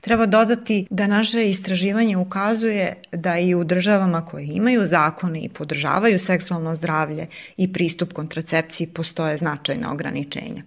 Treba 0.00 0.26
dodati 0.26 0.86
da 0.90 1.06
naše 1.06 1.50
istraživanje 1.50 2.16
ukazuje 2.16 3.02
da 3.12 3.38
i 3.38 3.54
u 3.54 3.64
državama 3.64 4.26
koje 4.26 4.46
imaju 4.46 4.86
zakone 4.86 5.40
i 5.40 5.48
podržavaju 5.48 6.18
seksualno 6.18 6.74
zdravlje 6.74 7.26
i 7.56 7.72
pristup 7.72 8.12
kontracepciji 8.12 8.86
postoje 8.86 9.38
značajna 9.38 9.92
ograničenja. 9.92 10.62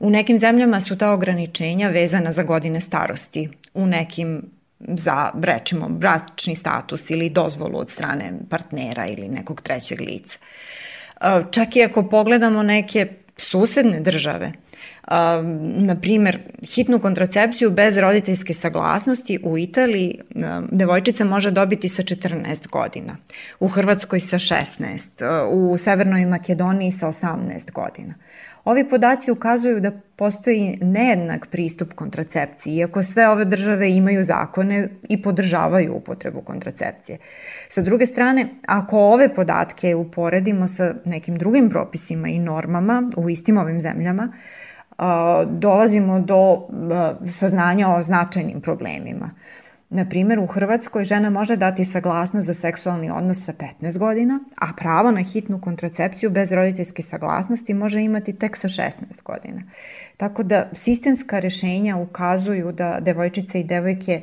U 0.00 0.10
nekim 0.10 0.38
zemljama 0.38 0.80
su 0.80 0.98
ta 0.98 1.12
ograničenja 1.12 1.88
vezana 1.88 2.32
za 2.32 2.42
godine 2.42 2.80
starosti, 2.80 3.48
u 3.74 3.86
nekim 3.86 4.42
za, 4.80 5.30
rečimo, 5.42 5.88
bračni 5.88 6.56
status 6.56 7.10
ili 7.10 7.30
dozvolu 7.30 7.78
od 7.78 7.90
strane 7.90 8.32
partnera 8.50 9.06
ili 9.06 9.28
nekog 9.28 9.60
trećeg 9.62 10.00
lica. 10.00 10.38
E, 11.20 11.42
čak 11.50 11.76
i 11.76 11.82
ako 11.82 12.08
pogledamo 12.08 12.62
neke 12.62 13.06
susedne 13.36 14.00
države, 14.00 14.52
Uh, 15.10 15.16
na 15.76 16.00
primer, 16.00 16.38
hitnu 16.62 16.98
kontracepciju 16.98 17.70
bez 17.70 17.96
roditeljske 17.96 18.54
saglasnosti 18.54 19.38
u 19.42 19.58
Italiji 19.58 20.18
uh, 20.34 20.42
devojčica 20.72 21.24
može 21.24 21.50
dobiti 21.50 21.88
sa 21.88 22.02
14 22.02 22.68
godina, 22.68 23.16
u 23.60 23.68
Hrvatskoj 23.68 24.20
sa 24.20 24.38
16, 24.38 25.44
uh, 25.46 25.72
u 25.72 25.78
Severnoj 25.78 26.26
Makedoniji 26.26 26.92
sa 26.92 27.06
18 27.06 27.72
godina. 27.72 28.14
Ovi 28.64 28.88
podaci 28.88 29.30
ukazuju 29.30 29.80
da 29.80 29.90
postoji 30.16 30.78
nejednak 30.82 31.46
pristup 31.50 31.92
kontracepciji, 31.94 32.76
iako 32.76 33.02
sve 33.02 33.28
ove 33.28 33.44
države 33.44 33.90
imaju 33.90 34.24
zakone 34.24 34.88
i 35.08 35.22
podržavaju 35.22 35.94
upotrebu 35.94 36.40
kontracepcije. 36.40 37.18
Sa 37.68 37.82
druge 37.82 38.06
strane, 38.06 38.48
ako 38.66 38.98
ove 38.98 39.34
podatke 39.34 39.94
uporedimo 39.94 40.68
sa 40.68 40.94
nekim 41.04 41.36
drugim 41.36 41.70
propisima 41.70 42.28
i 42.28 42.38
normama 42.38 43.10
u 43.16 43.30
istim 43.30 43.58
ovim 43.58 43.80
zemljama, 43.80 44.32
dolazimo 45.46 46.20
do 46.20 46.68
saznanja 47.26 47.88
o 47.88 48.02
značajnim 48.02 48.60
problemima. 48.60 49.30
Na 49.92 50.04
primjer, 50.08 50.38
u 50.38 50.46
Hrvatskoj 50.46 51.04
žena 51.04 51.30
može 51.30 51.56
dati 51.56 51.84
saglasnost 51.84 52.46
za 52.46 52.54
seksualni 52.54 53.10
odnos 53.10 53.44
sa 53.44 53.52
15 53.80 53.98
godina, 53.98 54.40
a 54.56 54.66
pravo 54.76 55.10
na 55.10 55.22
hitnu 55.22 55.60
kontracepciju 55.60 56.30
bez 56.30 56.52
roditeljske 56.52 57.02
saglasnosti 57.02 57.74
može 57.74 58.02
imati 58.02 58.32
tek 58.32 58.56
sa 58.56 58.68
16 58.68 58.90
godina. 59.24 59.62
Tako 60.16 60.42
da 60.42 60.68
sistemska 60.72 61.38
rešenja 61.38 61.96
ukazuju 61.96 62.72
da 62.72 62.98
devojčice 63.00 63.60
i 63.60 63.64
devojke 63.64 64.20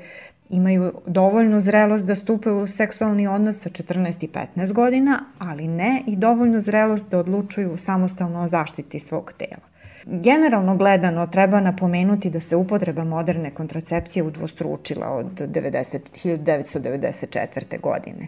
imaju 0.49 0.93
dovoljnu 1.07 1.61
zrelost 1.61 2.05
da 2.05 2.15
stupaju 2.15 2.57
u 2.57 2.67
seksualni 2.67 3.27
odnos 3.27 3.59
sa 3.59 3.69
14 3.69 4.23
i 4.23 4.27
15 4.55 4.73
godina, 4.73 5.23
ali 5.39 5.67
ne 5.67 6.03
i 6.07 6.15
dovoljnu 6.15 6.61
zrelost 6.61 7.09
da 7.09 7.19
odlučuju 7.19 7.77
samostalno 7.77 8.41
o 8.41 8.47
zaštiti 8.47 8.99
svog 8.99 9.33
tela. 9.37 9.76
Generalno 10.09 10.75
gledano 10.77 11.27
treba 11.27 11.59
napomenuti 11.59 12.29
da 12.29 12.39
se 12.39 12.55
upotreba 12.55 13.03
moderne 13.03 13.51
kontracepcije 13.51 14.23
udvostručila 14.23 15.07
od 15.07 15.25
90, 15.25 15.99
1994. 16.23 17.81
godine. 17.81 18.27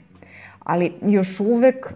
Ali 0.59 0.93
još 1.01 1.39
uvek 1.39 1.93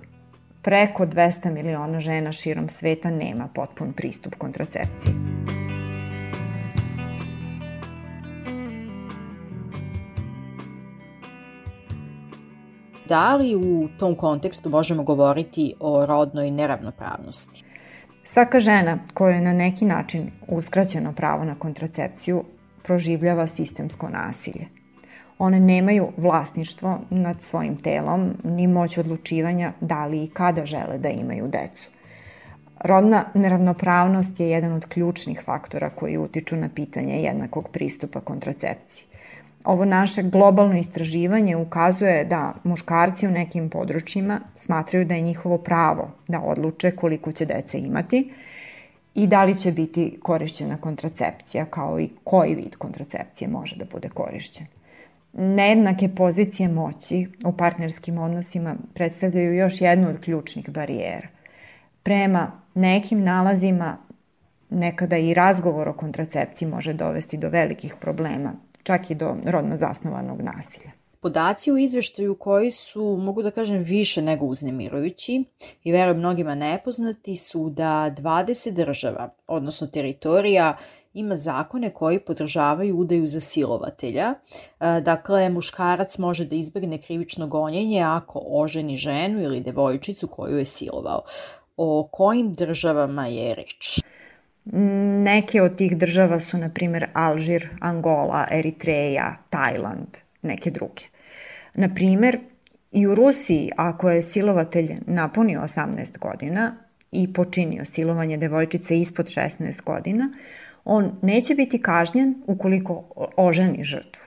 preko 0.62 1.06
200 1.06 1.52
miliona 1.52 2.00
žena 2.00 2.32
širom 2.32 2.70
sveta 2.70 3.12
nema 3.12 3.48
potpun 3.54 3.94
pristup 3.94 4.36
kontracepciji. 4.36 5.14
Da 13.10 13.36
li 13.36 13.56
u 13.56 13.90
tom 14.00 14.16
kontekstu 14.16 14.70
možemo 14.70 15.04
govoriti 15.04 15.74
o 15.80 16.06
rodnoj 16.06 16.52
neravnopravnosti? 16.52 17.73
Svaka 18.24 18.60
žena 18.60 18.98
koja 19.14 19.36
je 19.36 19.42
na 19.42 19.54
neki 19.54 19.86
način 19.86 20.32
uskraćeno 20.48 21.14
pravo 21.14 21.44
na 21.46 21.56
kontracepciju 21.56 22.44
proživljava 22.84 23.48
sistemsko 23.48 24.10
nasilje. 24.10 24.66
One 25.40 25.60
nemaju 25.60 26.08
vlasništvo 26.18 27.00
nad 27.10 27.42
svojim 27.42 27.78
telom 27.78 28.34
ni 28.44 28.68
moć 28.68 28.98
odlučivanja 28.98 29.74
da 29.82 30.06
li 30.06 30.24
i 30.24 30.28
kada 30.28 30.66
žele 30.66 30.98
da 30.98 31.10
imaju 31.10 31.48
decu. 31.48 31.90
Rodna 32.80 33.26
neravnopravnost 33.34 34.40
je 34.40 34.50
jedan 34.50 34.74
od 34.74 34.86
ključnih 34.86 35.42
faktora 35.46 35.90
koji 35.90 36.18
utiču 36.18 36.56
na 36.56 36.70
pitanje 36.76 37.22
jednakog 37.22 37.70
pristupa 37.70 38.20
kontracepciji. 38.20 39.06
Ovo 39.64 39.86
naše 39.86 40.24
globalno 40.24 40.78
istraživanje 40.78 41.56
ukazuje 41.56 42.26
da 42.26 42.54
muškarci 42.64 43.28
u 43.28 43.32
nekim 43.32 43.70
područjima 43.70 44.40
smatraju 44.56 45.06
da 45.06 45.16
je 45.16 45.22
njihovo 45.22 45.58
pravo 45.58 46.12
da 46.28 46.42
odluče 46.42 46.92
koliko 46.92 47.32
će 47.32 47.46
dece 47.46 47.80
imati 47.80 48.34
i 49.16 49.28
da 49.28 49.44
li 49.44 49.56
će 49.56 49.72
biti 49.72 50.20
korišćena 50.22 50.78
kontracepcija, 50.78 51.66
kao 51.66 52.00
i 52.00 52.10
koji 52.24 52.56
vid 52.56 52.76
kontracepcije 52.76 53.48
može 53.48 53.76
da 53.76 53.86
bude 53.92 54.10
korišćen. 54.10 54.66
Nejednake 55.34 56.10
pozicije 56.16 56.70
moći 56.70 57.28
u 57.46 57.58
partnerskim 57.58 58.18
odnosima 58.18 58.76
predstavljaju 58.94 59.54
još 59.54 59.82
jednu 59.82 60.10
od 60.10 60.20
ključnih 60.20 60.70
barijera. 60.70 61.28
Prema 62.04 62.52
nekim 62.74 63.24
nalazima 63.24 63.98
nekada 64.70 65.18
i 65.18 65.34
razgovor 65.34 65.88
o 65.88 65.94
kontracepciji 65.94 66.68
može 66.68 66.94
dovesti 66.94 67.38
do 67.38 67.50
velikih 67.50 67.96
problema 68.00 68.54
čak 68.84 69.12
i 69.12 69.16
do 69.16 69.36
rodno 69.46 69.78
zasnovanog 69.78 70.42
nasilja. 70.42 70.92
Podaci 71.20 71.72
u 71.72 71.78
izveštaju 71.78 72.36
koji 72.36 72.72
su, 72.72 73.18
mogu 73.22 73.44
da 73.44 73.52
kažem, 73.52 73.78
više 73.78 74.22
nego 74.22 74.46
uznemirujući 74.46 75.44
i 75.84 75.92
verujem 75.92 76.18
mnogima 76.18 76.56
nepoznati 76.56 77.36
su 77.36 77.70
da 77.70 78.16
20 78.18 78.72
država, 78.72 79.30
odnosno 79.48 79.88
teritorija, 79.88 80.78
ima 81.14 81.38
zakone 81.38 81.90
koji 81.90 82.20
podržavaju 82.20 82.98
udaju 82.98 83.28
za 83.28 83.40
silovatelja. 83.40 84.34
E, 84.80 85.02
dakle, 85.02 85.50
muškarac 85.50 86.18
može 86.18 86.46
da 86.46 86.56
izbegne 86.56 87.02
krivično 87.02 87.48
gonjenje 87.48 88.02
ako 88.02 88.44
oženi 88.48 88.98
ženu 88.98 89.42
ili 89.42 89.62
devojčicu 89.62 90.28
koju 90.28 90.58
je 90.58 90.66
silovao. 90.66 91.22
O 91.78 92.10
kojim 92.12 92.54
državama 92.54 93.28
je 93.28 93.56
reč? 93.56 94.00
Neke 94.66 95.62
od 95.62 95.76
tih 95.76 95.98
država 95.98 96.40
su, 96.40 96.58
na 96.58 96.70
primjer, 96.70 97.08
Alžir, 97.14 97.70
Angola, 97.80 98.48
Eritreja, 98.52 99.36
Tajland, 99.50 100.18
neke 100.42 100.72
druge. 100.72 101.04
Na 101.74 101.90
primjer, 101.96 102.40
i 102.92 103.08
u 103.08 103.16
Rusiji, 103.16 103.70
ako 103.78 104.10
je 104.10 104.22
silovatelj 104.22 104.96
napunio 105.08 105.62
18 105.62 106.20
godina 106.20 106.76
i 107.12 107.34
počinio 107.34 107.86
silovanje 107.86 108.38
devojčice 108.38 109.00
ispod 109.00 109.26
16 109.26 109.82
godina, 109.84 110.34
on 110.86 111.12
neće 111.22 111.56
biti 111.56 111.82
kažnjen 111.82 112.44
ukoliko 112.48 113.04
oženi 113.38 113.84
žrtvu. 113.84 114.22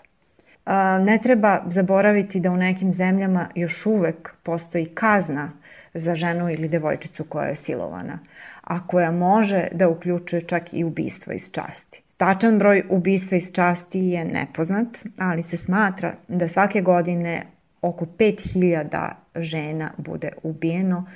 Ne 1.05 1.19
treba 1.23 1.63
zaboraviti 1.67 2.41
da 2.41 2.51
u 2.51 2.57
nekim 2.57 2.93
zemljama 2.93 3.49
još 3.55 3.87
uvek 3.87 4.35
postoji 4.43 4.87
kazna 4.87 5.53
za 5.97 6.15
ženu 6.15 6.51
ili 6.51 6.69
devojčicu 6.69 7.25
koja 7.25 7.49
je 7.49 7.57
silovana– 7.57 8.19
a 8.67 8.87
koja 8.87 9.11
može 9.11 9.69
da 9.73 9.89
uključuje 9.89 10.43
čak 10.43 10.75
i 10.75 10.85
ubistvo 10.85 11.33
iz 11.33 11.51
časti. 11.53 12.03
Tačan 12.17 12.59
broj 12.59 12.85
ubistva 12.91 13.37
iz 13.37 13.53
časti 13.53 13.99
je 13.99 14.25
nepoznat, 14.25 14.87
ali 15.19 15.43
se 15.43 15.57
smatra 15.57 16.15
da 16.29 16.49
svake 16.49 16.81
godine 16.81 17.47
oko 17.83 18.07
5000 18.19 19.11
žena 19.37 19.91
bude 19.99 20.33
ubijeno 20.43 21.07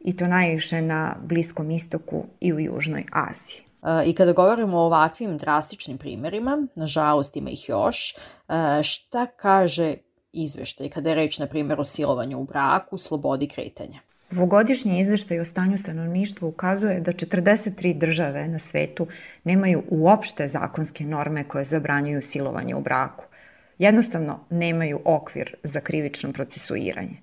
i 0.00 0.16
to 0.16 0.26
najviše 0.26 0.82
na 0.82 1.16
Bliskom 1.22 1.70
istoku 1.70 2.24
i 2.40 2.52
u 2.52 2.60
Južnoj 2.60 3.04
Aziji. 3.12 3.58
E, 3.82 4.10
I 4.10 4.14
kada 4.14 4.32
govorimo 4.32 4.76
o 4.76 4.86
ovakvim 4.86 5.38
drastičnim 5.38 5.98
primerima, 5.98 6.66
nažalost 6.74 7.36
ima 7.36 7.50
ih 7.50 7.68
još, 7.68 8.14
e, 8.14 8.82
šta 8.82 9.26
kaže 9.26 9.94
izveštaj 10.32 10.88
kada 10.88 11.08
je 11.08 11.14
reč, 11.14 11.38
na 11.38 11.46
primjer, 11.46 11.80
o 11.80 11.84
silovanju 11.84 12.38
u 12.38 12.44
braku, 12.44 12.96
slobodi 12.96 13.48
kretanja? 13.48 14.00
Dvogodišnji 14.30 15.00
izveštaj 15.00 15.40
o 15.40 15.44
stanju 15.44 15.78
stanovništva 15.78 16.48
ukazuje 16.48 17.00
da 17.00 17.12
43 17.12 17.98
države 17.98 18.48
na 18.48 18.58
svetu 18.58 19.06
nemaju 19.44 19.82
uopšte 19.88 20.48
zakonske 20.48 21.04
norme 21.04 21.44
koje 21.44 21.64
zabranjuju 21.64 22.22
silovanje 22.22 22.74
u 22.74 22.80
braku. 22.80 23.24
Jednostavno 23.78 24.40
nemaju 24.50 25.00
okvir 25.04 25.54
za 25.62 25.80
krivično 25.80 26.32
procesuiranje. 26.32 27.16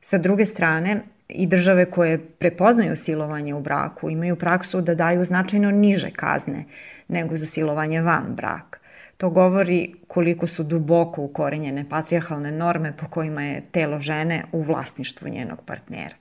Sa 0.00 0.18
druge 0.18 0.44
strane, 0.44 1.00
i 1.28 1.46
države 1.46 1.90
koje 1.90 2.18
prepoznaju 2.18 2.96
silovanje 2.96 3.54
u 3.54 3.60
braku 3.60 4.10
imaju 4.10 4.36
praksu 4.36 4.80
da 4.80 4.94
daju 4.94 5.24
značajno 5.24 5.70
niže 5.70 6.10
kazne 6.10 6.64
nego 7.08 7.36
za 7.36 7.46
silovanje 7.46 8.02
van 8.02 8.34
braka. 8.36 8.78
To 9.16 9.30
govori 9.30 9.94
koliko 10.08 10.46
su 10.46 10.62
duboko 10.62 11.22
ukorenjene 11.22 11.88
patrijarhalne 11.90 12.52
norme 12.52 12.92
po 12.96 13.08
kojima 13.08 13.42
je 13.42 13.62
telo 13.72 14.00
žene 14.00 14.44
u 14.52 14.62
vlasništvu 14.62 15.28
njenog 15.28 15.62
partnera. 15.66 16.14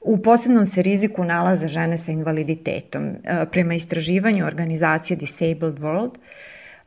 U 0.00 0.22
posebnom 0.22 0.66
se 0.66 0.82
riziku 0.82 1.24
nalaze 1.24 1.68
žene 1.68 1.98
sa 1.98 2.12
invaliditetom. 2.12 3.04
E, 3.04 3.46
prema 3.52 3.74
istraživanju 3.74 4.46
organizacije 4.46 5.16
Disabled 5.16 5.78
World, 5.78 6.10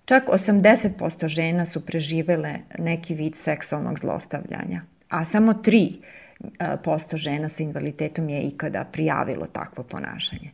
čak 0.05 0.23
80% 0.27 1.27
žena 1.27 1.65
su 1.65 1.85
preživele 1.85 2.55
neki 2.79 3.13
vid 3.13 3.35
seksualnog 3.35 3.99
zlostavljanja, 3.99 4.81
a 5.09 5.25
samo 5.25 5.53
3% 5.53 7.15
žena 7.15 7.49
sa 7.49 7.63
invaliditetom 7.63 8.29
je 8.29 8.41
ikada 8.41 8.83
prijavilo 8.83 9.45
takvo 9.45 9.83
ponašanje. 9.83 10.51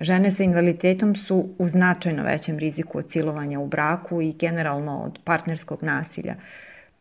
Žene 0.00 0.30
sa 0.30 0.42
invaliditetom 0.42 1.16
su 1.16 1.48
u 1.58 1.68
značajno 1.68 2.22
većem 2.22 2.58
riziku 2.58 2.98
od 2.98 3.10
silovanja 3.10 3.60
u 3.60 3.66
braku 3.66 4.22
i 4.22 4.32
generalno 4.32 5.02
od 5.02 5.18
partnerskog 5.24 5.82
nasilja, 5.82 6.34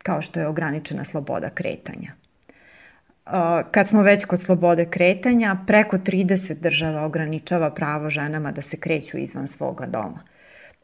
kao 0.04 0.22
što 0.22 0.40
je 0.40 0.48
ograničena 0.48 1.06
sloboda 1.06 1.50
kretanja. 1.50 2.12
Kad 3.72 3.88
smo 3.88 4.02
već 4.02 4.26
kod 4.26 4.42
slobode 4.42 4.86
kretanja, 4.86 5.58
preko 5.68 5.98
30 5.98 6.54
država 6.54 7.06
ograničava 7.06 7.70
pravo 7.70 8.10
ženama 8.10 8.52
da 8.52 8.62
se 8.62 8.78
kreću 8.78 9.18
izvan 9.18 9.48
svoga 9.48 9.86
doma. 9.86 10.24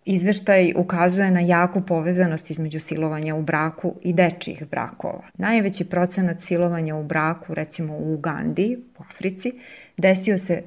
Izveštaj 0.05 0.73
ukazuje 0.75 1.31
na 1.31 1.39
jaku 1.39 1.81
povezanost 1.81 2.51
između 2.51 2.79
silovanja 2.79 3.35
u 3.35 3.41
braku 3.41 3.95
i 4.01 4.13
dečijih 4.13 4.69
brakova. 4.71 5.23
Najveći 5.37 5.89
procenat 5.89 6.41
silovanja 6.41 6.95
u 6.95 7.03
braku, 7.03 7.53
recimo 7.53 7.93
u 7.93 8.13
Ugandi, 8.13 8.77
u 8.99 9.03
Africi, 9.09 9.51
desio 9.97 10.37
se 10.37 10.63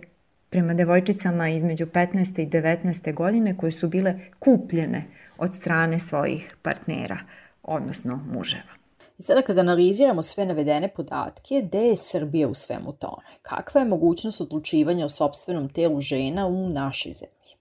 prema 0.50 0.74
devojčicama 0.74 1.48
između 1.48 1.86
15. 1.86 2.42
i 2.42 2.46
19. 2.46 3.14
godine 3.14 3.56
koje 3.56 3.72
su 3.72 3.88
bile 3.88 4.14
kupljene 4.38 5.04
od 5.38 5.54
strane 5.54 6.00
svojih 6.00 6.56
partnera, 6.62 7.18
odnosno 7.62 8.20
muževa. 8.32 8.75
I 9.18 9.22
sada 9.22 9.42
kada 9.42 9.60
analiziramo 9.60 10.22
sve 10.22 10.44
navedene 10.46 10.88
podatke, 10.88 11.62
gde 11.62 11.78
je 11.78 11.96
Srbija 11.96 12.48
u 12.48 12.54
svemu 12.54 12.92
tome? 12.92 13.22
Kakva 13.42 13.80
je 13.80 13.86
mogućnost 13.86 14.40
odlučivanja 14.40 15.04
o 15.04 15.08
sobstvenom 15.08 15.68
telu 15.68 16.00
žena 16.00 16.46
u 16.46 16.68
našoj 16.68 17.12
zemlji? 17.12 17.56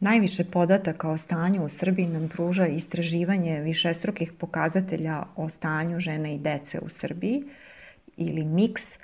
Najviše 0.00 0.44
podataka 0.44 1.10
o 1.10 1.18
stanju 1.18 1.64
u 1.64 1.68
Srbiji 1.68 2.06
nam 2.06 2.28
pruža 2.28 2.66
istraživanje 2.66 3.60
višestrukih 3.60 4.32
pokazatelja 4.32 5.22
o 5.36 5.48
stanju 5.48 6.00
žena 6.00 6.30
i 6.30 6.38
dece 6.38 6.80
u 6.80 6.88
Srbiji 6.88 7.44
ili 8.16 8.44
MIX, 8.44 8.98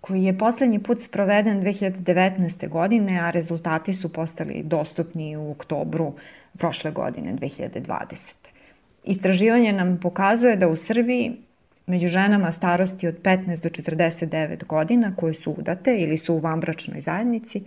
koji 0.00 0.24
je 0.24 0.38
poslednji 0.38 0.82
put 0.82 1.00
sproveden 1.00 1.62
2019. 1.62 2.68
godine, 2.68 3.20
a 3.20 3.30
rezultati 3.30 3.94
su 3.94 4.12
postali 4.12 4.62
dostupni 4.62 5.36
u 5.36 5.50
oktobru 5.50 6.12
prošle 6.58 6.90
godine, 6.90 7.34
2020. 7.34 8.43
Istraživanje 9.04 9.72
nam 9.72 9.98
pokazuje 10.02 10.56
da 10.56 10.68
u 10.68 10.76
Srbiji 10.76 11.36
među 11.86 12.08
ženama 12.08 12.52
starosti 12.52 13.08
od 13.08 13.22
15 13.22 13.62
do 13.62 13.68
49 13.68 14.64
godina 14.64 15.16
koje 15.16 15.34
su 15.34 15.52
udate 15.58 15.96
ili 15.98 16.18
su 16.18 16.34
u 16.34 16.38
vanbračnoj 16.38 17.00
zajednici, 17.00 17.62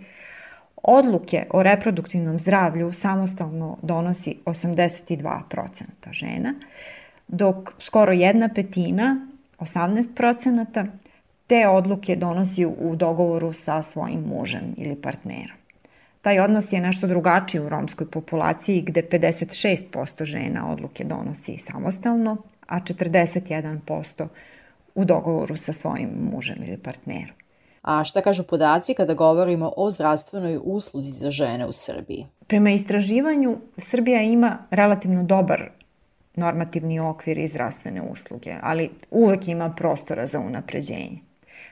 odluke 0.82 1.46
o 1.50 1.62
reproduktivnom 1.62 2.38
zdravlju 2.38 2.92
samostalno 2.92 3.78
donosi 3.82 4.36
82% 4.44 5.82
žena, 6.10 6.54
dok 7.28 7.72
skoro 7.78 8.12
jedna 8.12 8.48
petina, 8.54 9.26
18%, 9.58 10.86
te 11.46 11.68
odluke 11.68 12.16
donosi 12.16 12.66
u 12.66 12.96
dogovoru 12.96 13.52
sa 13.52 13.82
svojim 13.82 14.20
mužem 14.20 14.74
ili 14.76 14.96
partnerom. 14.96 15.57
Taj 16.28 16.40
odnos 16.40 16.72
je 16.72 16.80
nešto 16.80 17.06
drugačiji 17.06 17.60
u 17.60 17.68
romskoj 17.68 18.06
populaciji 18.10 18.82
gde 18.82 19.02
56% 19.02 20.24
žena 20.24 20.70
odluke 20.70 21.04
donosi 21.04 21.58
samostalno, 21.58 22.36
a 22.66 22.80
41% 22.80 24.26
u 24.94 25.04
dogovoru 25.04 25.56
sa 25.56 25.72
svojim 25.72 26.10
mužem 26.32 26.56
ili 26.66 26.76
partnerom. 26.78 27.36
A 27.82 28.04
šta 28.04 28.20
kažu 28.20 28.42
podaci 28.42 28.94
kada 28.94 29.14
govorimo 29.14 29.72
o 29.76 29.90
zdravstvenoj 29.90 30.58
usluzi 30.64 31.12
za 31.12 31.30
žene 31.30 31.66
u 31.66 31.72
Srbiji? 31.72 32.26
Prema 32.46 32.70
istraživanju, 32.70 33.56
Srbija 33.76 34.22
ima 34.22 34.58
relativno 34.70 35.22
dobar 35.22 35.70
normativni 36.36 37.00
okvir 37.00 37.38
i 37.38 37.48
zdravstvene 37.48 38.02
usluge, 38.02 38.54
ali 38.62 38.90
uvek 39.10 39.48
ima 39.48 39.70
prostora 39.70 40.26
za 40.26 40.40
unapređenje. 40.40 41.18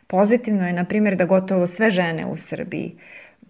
Pozitivno 0.06 0.66
je, 0.66 0.72
na 0.72 0.84
primjer, 0.84 1.16
da 1.16 1.24
gotovo 1.24 1.66
sve 1.66 1.90
žene 1.90 2.26
u 2.26 2.36
Srbiji 2.36 2.96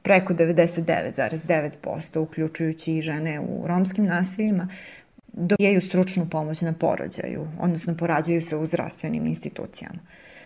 preko 0.07 0.35
99,9%, 0.35 2.19
uključujući 2.19 2.97
i 2.97 3.03
žene 3.03 3.41
u 3.41 3.67
romskim 3.67 4.05
nasiljima, 4.05 4.69
dobijaju 5.33 5.81
stručnu 5.81 6.27
pomoć 6.31 6.61
na 6.61 6.73
porođaju, 6.73 7.47
odnosno 7.61 7.97
porađaju 7.97 8.43
se 8.43 8.57
u 8.57 8.67
zdravstvenim 8.67 9.27
institucijama. 9.27 9.99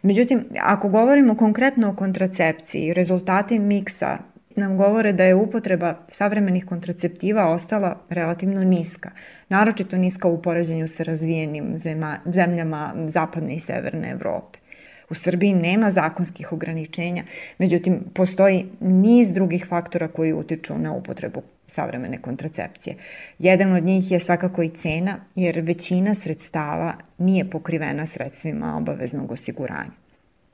Međutim, 0.02 0.44
ako 0.60 0.88
govorimo 0.88 1.36
konkretno 1.36 1.90
o 1.90 1.96
kontracepciji, 1.96 2.94
rezultati 2.94 3.58
miksa 3.58 4.18
nam 4.56 4.76
govore 4.76 5.12
da 5.12 5.24
je 5.24 5.34
upotreba 5.34 5.94
savremenih 6.08 6.66
kontraceptiva 6.66 7.46
ostala 7.46 8.00
relativno 8.08 8.64
niska, 8.64 9.10
naročito 9.48 9.96
niska 9.96 10.28
u 10.28 10.42
poređenju 10.42 10.88
sa 10.88 11.02
razvijenim 11.02 11.64
zemljama 12.24 12.94
zapadne 13.08 13.54
i 13.54 13.60
severne 13.60 14.10
Evrope. 14.10 14.59
U 15.10 15.14
Srbiji 15.14 15.54
nema 15.54 15.90
zakonskih 15.90 16.52
ograničenja, 16.52 17.24
međutim, 17.58 18.00
postoji 18.14 18.66
niz 18.80 19.32
drugih 19.32 19.66
faktora 19.68 20.08
koji 20.08 20.32
utiču 20.32 20.78
na 20.78 20.92
upotrebu 20.92 21.42
savremene 21.66 22.18
kontracepcije. 22.18 22.96
Jedan 23.38 23.72
od 23.72 23.84
njih 23.84 24.10
je 24.10 24.20
svakako 24.20 24.62
i 24.62 24.68
cena, 24.68 25.16
jer 25.34 25.60
većina 25.60 26.14
sredstava 26.14 26.94
nije 27.18 27.50
pokrivena 27.50 28.06
sredstvima 28.06 28.76
obaveznog 28.76 29.32
osiguranja. 29.32 29.90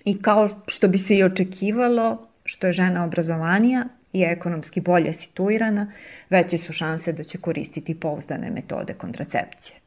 I 0.04 0.22
kao 0.22 0.48
što 0.66 0.88
bi 0.88 0.98
se 0.98 1.16
i 1.16 1.24
očekivalo, 1.24 2.28
što 2.44 2.66
je 2.66 2.72
žena 2.72 3.04
obrazovanija 3.04 3.84
i 4.12 4.22
ekonomski 4.22 4.80
bolje 4.80 5.12
situirana, 5.12 5.92
veće 6.30 6.58
su 6.58 6.72
šanse 6.72 7.12
da 7.12 7.24
će 7.24 7.38
koristiti 7.38 8.00
pouzdane 8.00 8.50
metode 8.50 8.94
kontracepcije. 8.94 9.85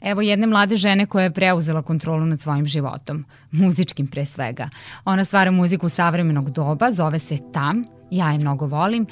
Evo 0.00 0.20
jedne 0.20 0.46
mlade 0.46 0.76
žene 0.76 1.06
koja 1.06 1.24
je 1.24 1.30
preuzela 1.30 1.82
kontrolu 1.82 2.26
nad 2.26 2.40
svojim 2.40 2.66
životom, 2.66 3.24
muzičkim 3.50 4.06
pre 4.06 4.26
svega. 4.26 4.68
Ona 5.04 5.24
stvara 5.24 5.50
muziku 5.50 5.88
savremenog 5.88 6.50
doba, 6.50 6.92
zove 6.92 7.18
se 7.18 7.38
Tam, 7.52 7.82
ja 8.10 8.32
je 8.32 8.38
mnogo 8.38 8.66
volim, 8.66 9.06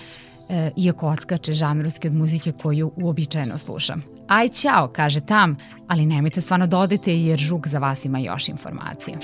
e, 0.49 0.71
iako 0.77 1.09
odskače 1.09 1.53
žanrovski 1.53 2.09
od 2.09 2.15
muzike 2.15 2.53
koju 2.53 2.93
uobičajeno 2.97 3.59
slušam. 3.59 4.03
Aj 4.29 4.49
ćao, 4.49 4.89
kaže 4.89 5.21
Tam, 5.21 5.57
ali 5.89 6.07
nemojte 6.07 6.41
stvarno 6.41 6.67
da 6.67 6.79
odete 6.79 7.21
jer 7.21 7.39
Žuk 7.39 7.67
za 7.67 7.79
vas 7.79 8.05
ima 8.05 8.19
još 8.19 8.49
informacija. 8.49 9.19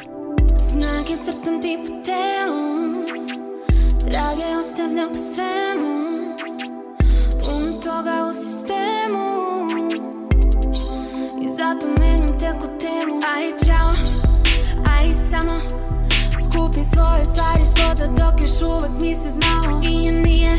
Snage 0.68 1.16
crtam 1.24 1.62
ti 1.62 1.78
po 1.80 1.92
telu, 2.04 3.04
drage 4.00 4.56
ostavljam 4.60 5.08
po 5.08 5.14
svemu, 5.14 6.02
puno 7.42 7.72
toga 7.84 8.30
u 8.30 8.32
sistemu, 8.32 8.81
zato 11.62 11.86
menjam 11.86 12.38
teku 12.38 12.66
temu. 12.82 13.14
Aj 13.34 13.46
čao, 13.64 13.90
aj 14.94 15.06
samo 15.30 15.56
Skupi 16.44 16.82
svoje 16.92 17.24
stvari 17.24 17.64
spoda 17.72 18.06
dok 18.06 18.40
još 18.40 18.62
uvek 18.62 19.02
mi 19.02 19.14
se 19.14 19.30
znao 19.30 19.80
I 19.84 20.10
nije 20.10 20.54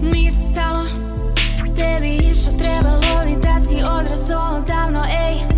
mi 0.00 0.32
stalo 0.32 0.84
Tebi 1.76 2.16
išlo 2.16 2.52
trebalo 2.58 3.22
bi 3.24 3.42
da 3.42 3.64
si 3.64 3.74
odrasao 3.74 4.60
davno 4.66 5.02
Ej, 5.28 5.55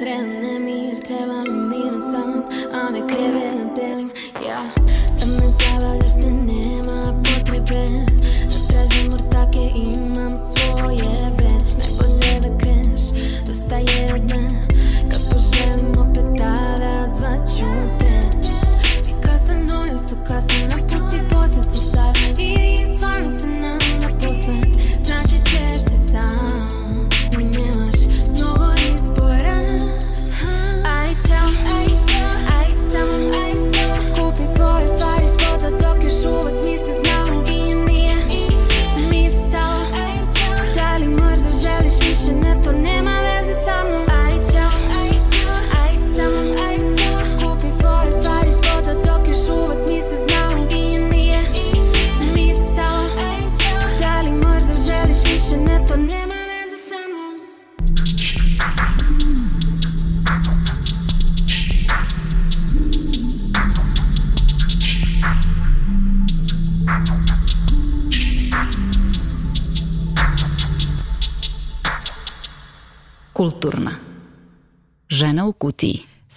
Ne 0.00 0.06
treba 0.06 0.26
ne 0.26 0.58
mir, 0.58 1.00
treba 1.04 1.42
mi 1.42 1.68
miran 1.68 2.00
san 2.12 2.44
A 2.72 2.90
ne 2.90 3.00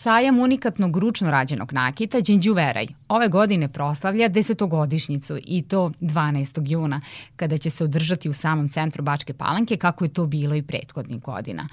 Sajam 0.03 0.39
unikatnog 0.39 0.97
ručno 0.97 1.31
rađenog 1.31 1.73
nakita 1.73 2.21
Đinđuveraj 2.21 2.87
ove 3.07 3.27
godine 3.27 3.67
proslavlja 3.67 4.27
desetogodišnjicu 4.27 5.37
i 5.45 5.61
to 5.61 5.91
12. 6.01 6.71
juna, 6.71 7.01
kada 7.35 7.57
će 7.57 7.69
se 7.69 7.83
održati 7.83 8.29
u 8.29 8.33
samom 8.33 8.69
centru 8.69 9.03
Bačke 9.03 9.33
Palanke 9.33 9.77
kako 9.77 10.05
je 10.05 10.13
to 10.13 10.25
bilo 10.25 10.55
i 10.55 10.61
prethodnih 10.61 11.21
godina 11.21 11.67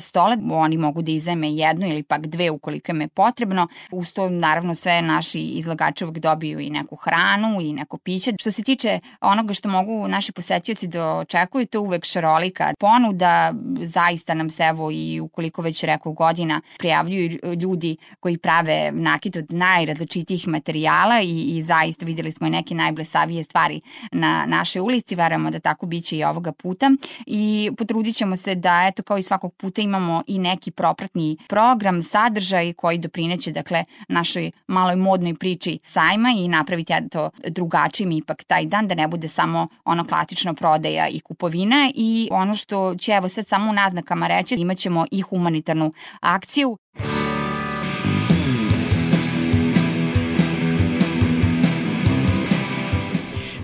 stola. 0.00 0.36
Oni 0.72 0.78
mogu 0.78 1.02
da 1.02 1.12
izajme 1.12 1.52
jednu 1.52 1.86
ili 1.86 2.02
pak 2.02 2.26
dve 2.26 2.50
ukoliko 2.50 2.92
im 2.92 3.00
je 3.00 3.08
potrebno. 3.08 3.68
Uz 3.90 4.12
to 4.12 4.28
naravno 4.28 4.74
sve 4.74 5.02
naši 5.02 5.40
izlagači 5.40 6.04
uvek 6.04 6.18
dobiju 6.18 6.60
i 6.60 6.70
neku 6.70 6.96
hranu 6.96 7.60
i 7.60 7.72
neko 7.72 7.98
piće. 7.98 8.32
Što 8.40 8.50
se 8.50 8.62
tiče 8.62 9.00
onoga 9.20 9.54
što 9.54 9.68
mogu 9.68 10.08
naši 10.08 10.32
posetioci 10.32 10.86
da 10.86 11.14
očekuju, 11.14 11.66
to 11.66 11.80
uvek 11.80 12.04
šarolika 12.04 12.72
ponuda. 12.80 13.52
Zaista 13.82 14.34
nam 14.34 14.50
se 14.50 14.62
evo 14.62 14.90
i 14.90 15.20
ukoliko 15.20 15.62
već 15.62 15.84
rekao 15.84 16.12
godina 16.12 16.60
prijavljuju 16.78 17.38
ljudi 17.60 17.96
koji 18.20 18.38
prave 18.38 18.90
nakit 18.92 19.36
od 19.36 19.52
najrazličitijih 19.52 20.48
materijala 20.48 21.20
i, 21.20 21.56
i 21.56 21.62
zaista 21.62 22.06
videli 22.06 22.32
smo 22.32 22.46
i 22.46 22.50
neke 22.50 22.74
najblesavije 22.74 23.44
stvari 23.44 23.80
na 24.12 24.44
naše 24.46 24.80
ulici. 24.80 25.14
Verujemo 25.14 25.50
da 25.50 25.60
tako 25.60 25.86
biće 25.86 26.16
i 26.16 26.24
ovoga 26.24 26.52
puta 26.52 26.90
i 27.26 27.70
potrudit 27.78 28.16
ćemo 28.16 28.36
se 28.36 28.54
da 28.54 28.86
eto 28.88 29.02
kao 29.02 29.18
i 29.18 29.22
svakog 29.22 29.54
puta 29.54 29.82
imamo 29.82 30.22
i 30.26 30.38
neki 30.62 30.70
propratni 30.70 31.36
program, 31.48 32.02
sadržaj 32.02 32.72
koji 32.72 32.98
doprineće 32.98 33.52
dakle 33.52 33.84
našoj 34.08 34.50
maloj 34.66 34.96
modnoj 34.96 35.34
priči 35.34 35.78
sajma 35.86 36.28
i 36.36 36.48
napraviti 36.48 36.92
to 37.10 37.30
drugačijim 37.48 38.12
ipak 38.12 38.44
taj 38.44 38.66
dan 38.66 38.88
da 38.88 38.94
ne 38.94 39.08
bude 39.08 39.28
samo 39.28 39.68
ono 39.84 40.04
klasično 40.04 40.54
prodaja 40.54 41.08
i 41.08 41.20
kupovina. 41.20 41.90
I 41.94 42.28
ono 42.32 42.54
što 42.54 42.94
će 42.94 43.12
evo 43.12 43.28
sad 43.28 43.48
samo 43.48 43.70
u 43.70 43.74
naznakama 43.74 44.26
reći 44.26 44.54
imaćemo 44.54 45.06
i 45.10 45.20
humanitarnu 45.20 45.92
akciju 46.20 46.76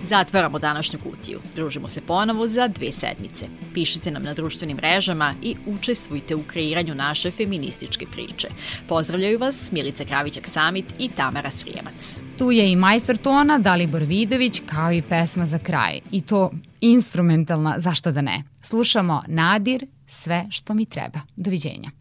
Zatvaramo 0.09 0.59
današnju 0.59 0.99
kutiju. 0.99 1.39
Družimo 1.55 1.87
se 1.87 2.01
ponovo 2.01 2.47
za 2.47 2.67
dve 2.67 2.91
sedmice. 2.91 3.45
Pišite 3.73 4.11
nam 4.11 4.23
na 4.23 4.33
društvenim 4.33 4.77
mrežama 4.77 5.33
i 5.43 5.55
učestvujte 5.65 6.35
u 6.35 6.43
kreiranju 6.43 6.95
naše 6.95 7.31
feminističke 7.31 8.05
priče. 8.11 8.47
Pozdravljaju 8.87 9.39
vas 9.39 9.71
Milica 9.71 10.05
Kravićak 10.05 10.47
Samit 10.47 10.85
i 10.99 11.09
Tamara 11.09 11.51
Srijemac. 11.51 12.21
Tu 12.37 12.51
je 12.51 12.71
i 12.71 12.75
majstor 12.75 13.17
tona 13.17 13.59
Dalibor 13.59 14.03
Vidović 14.03 14.61
kao 14.65 14.91
i 14.91 15.01
pesma 15.01 15.45
za 15.45 15.59
kraj. 15.59 15.99
I 16.11 16.21
to 16.21 16.51
instrumentalna, 16.81 17.75
zašto 17.77 18.11
da 18.11 18.21
ne. 18.21 18.43
Slušamo 18.61 19.21
Nadir, 19.27 19.85
sve 20.07 20.45
što 20.51 20.73
mi 20.73 20.85
treba. 20.85 21.19
Doviđenja. 21.35 21.91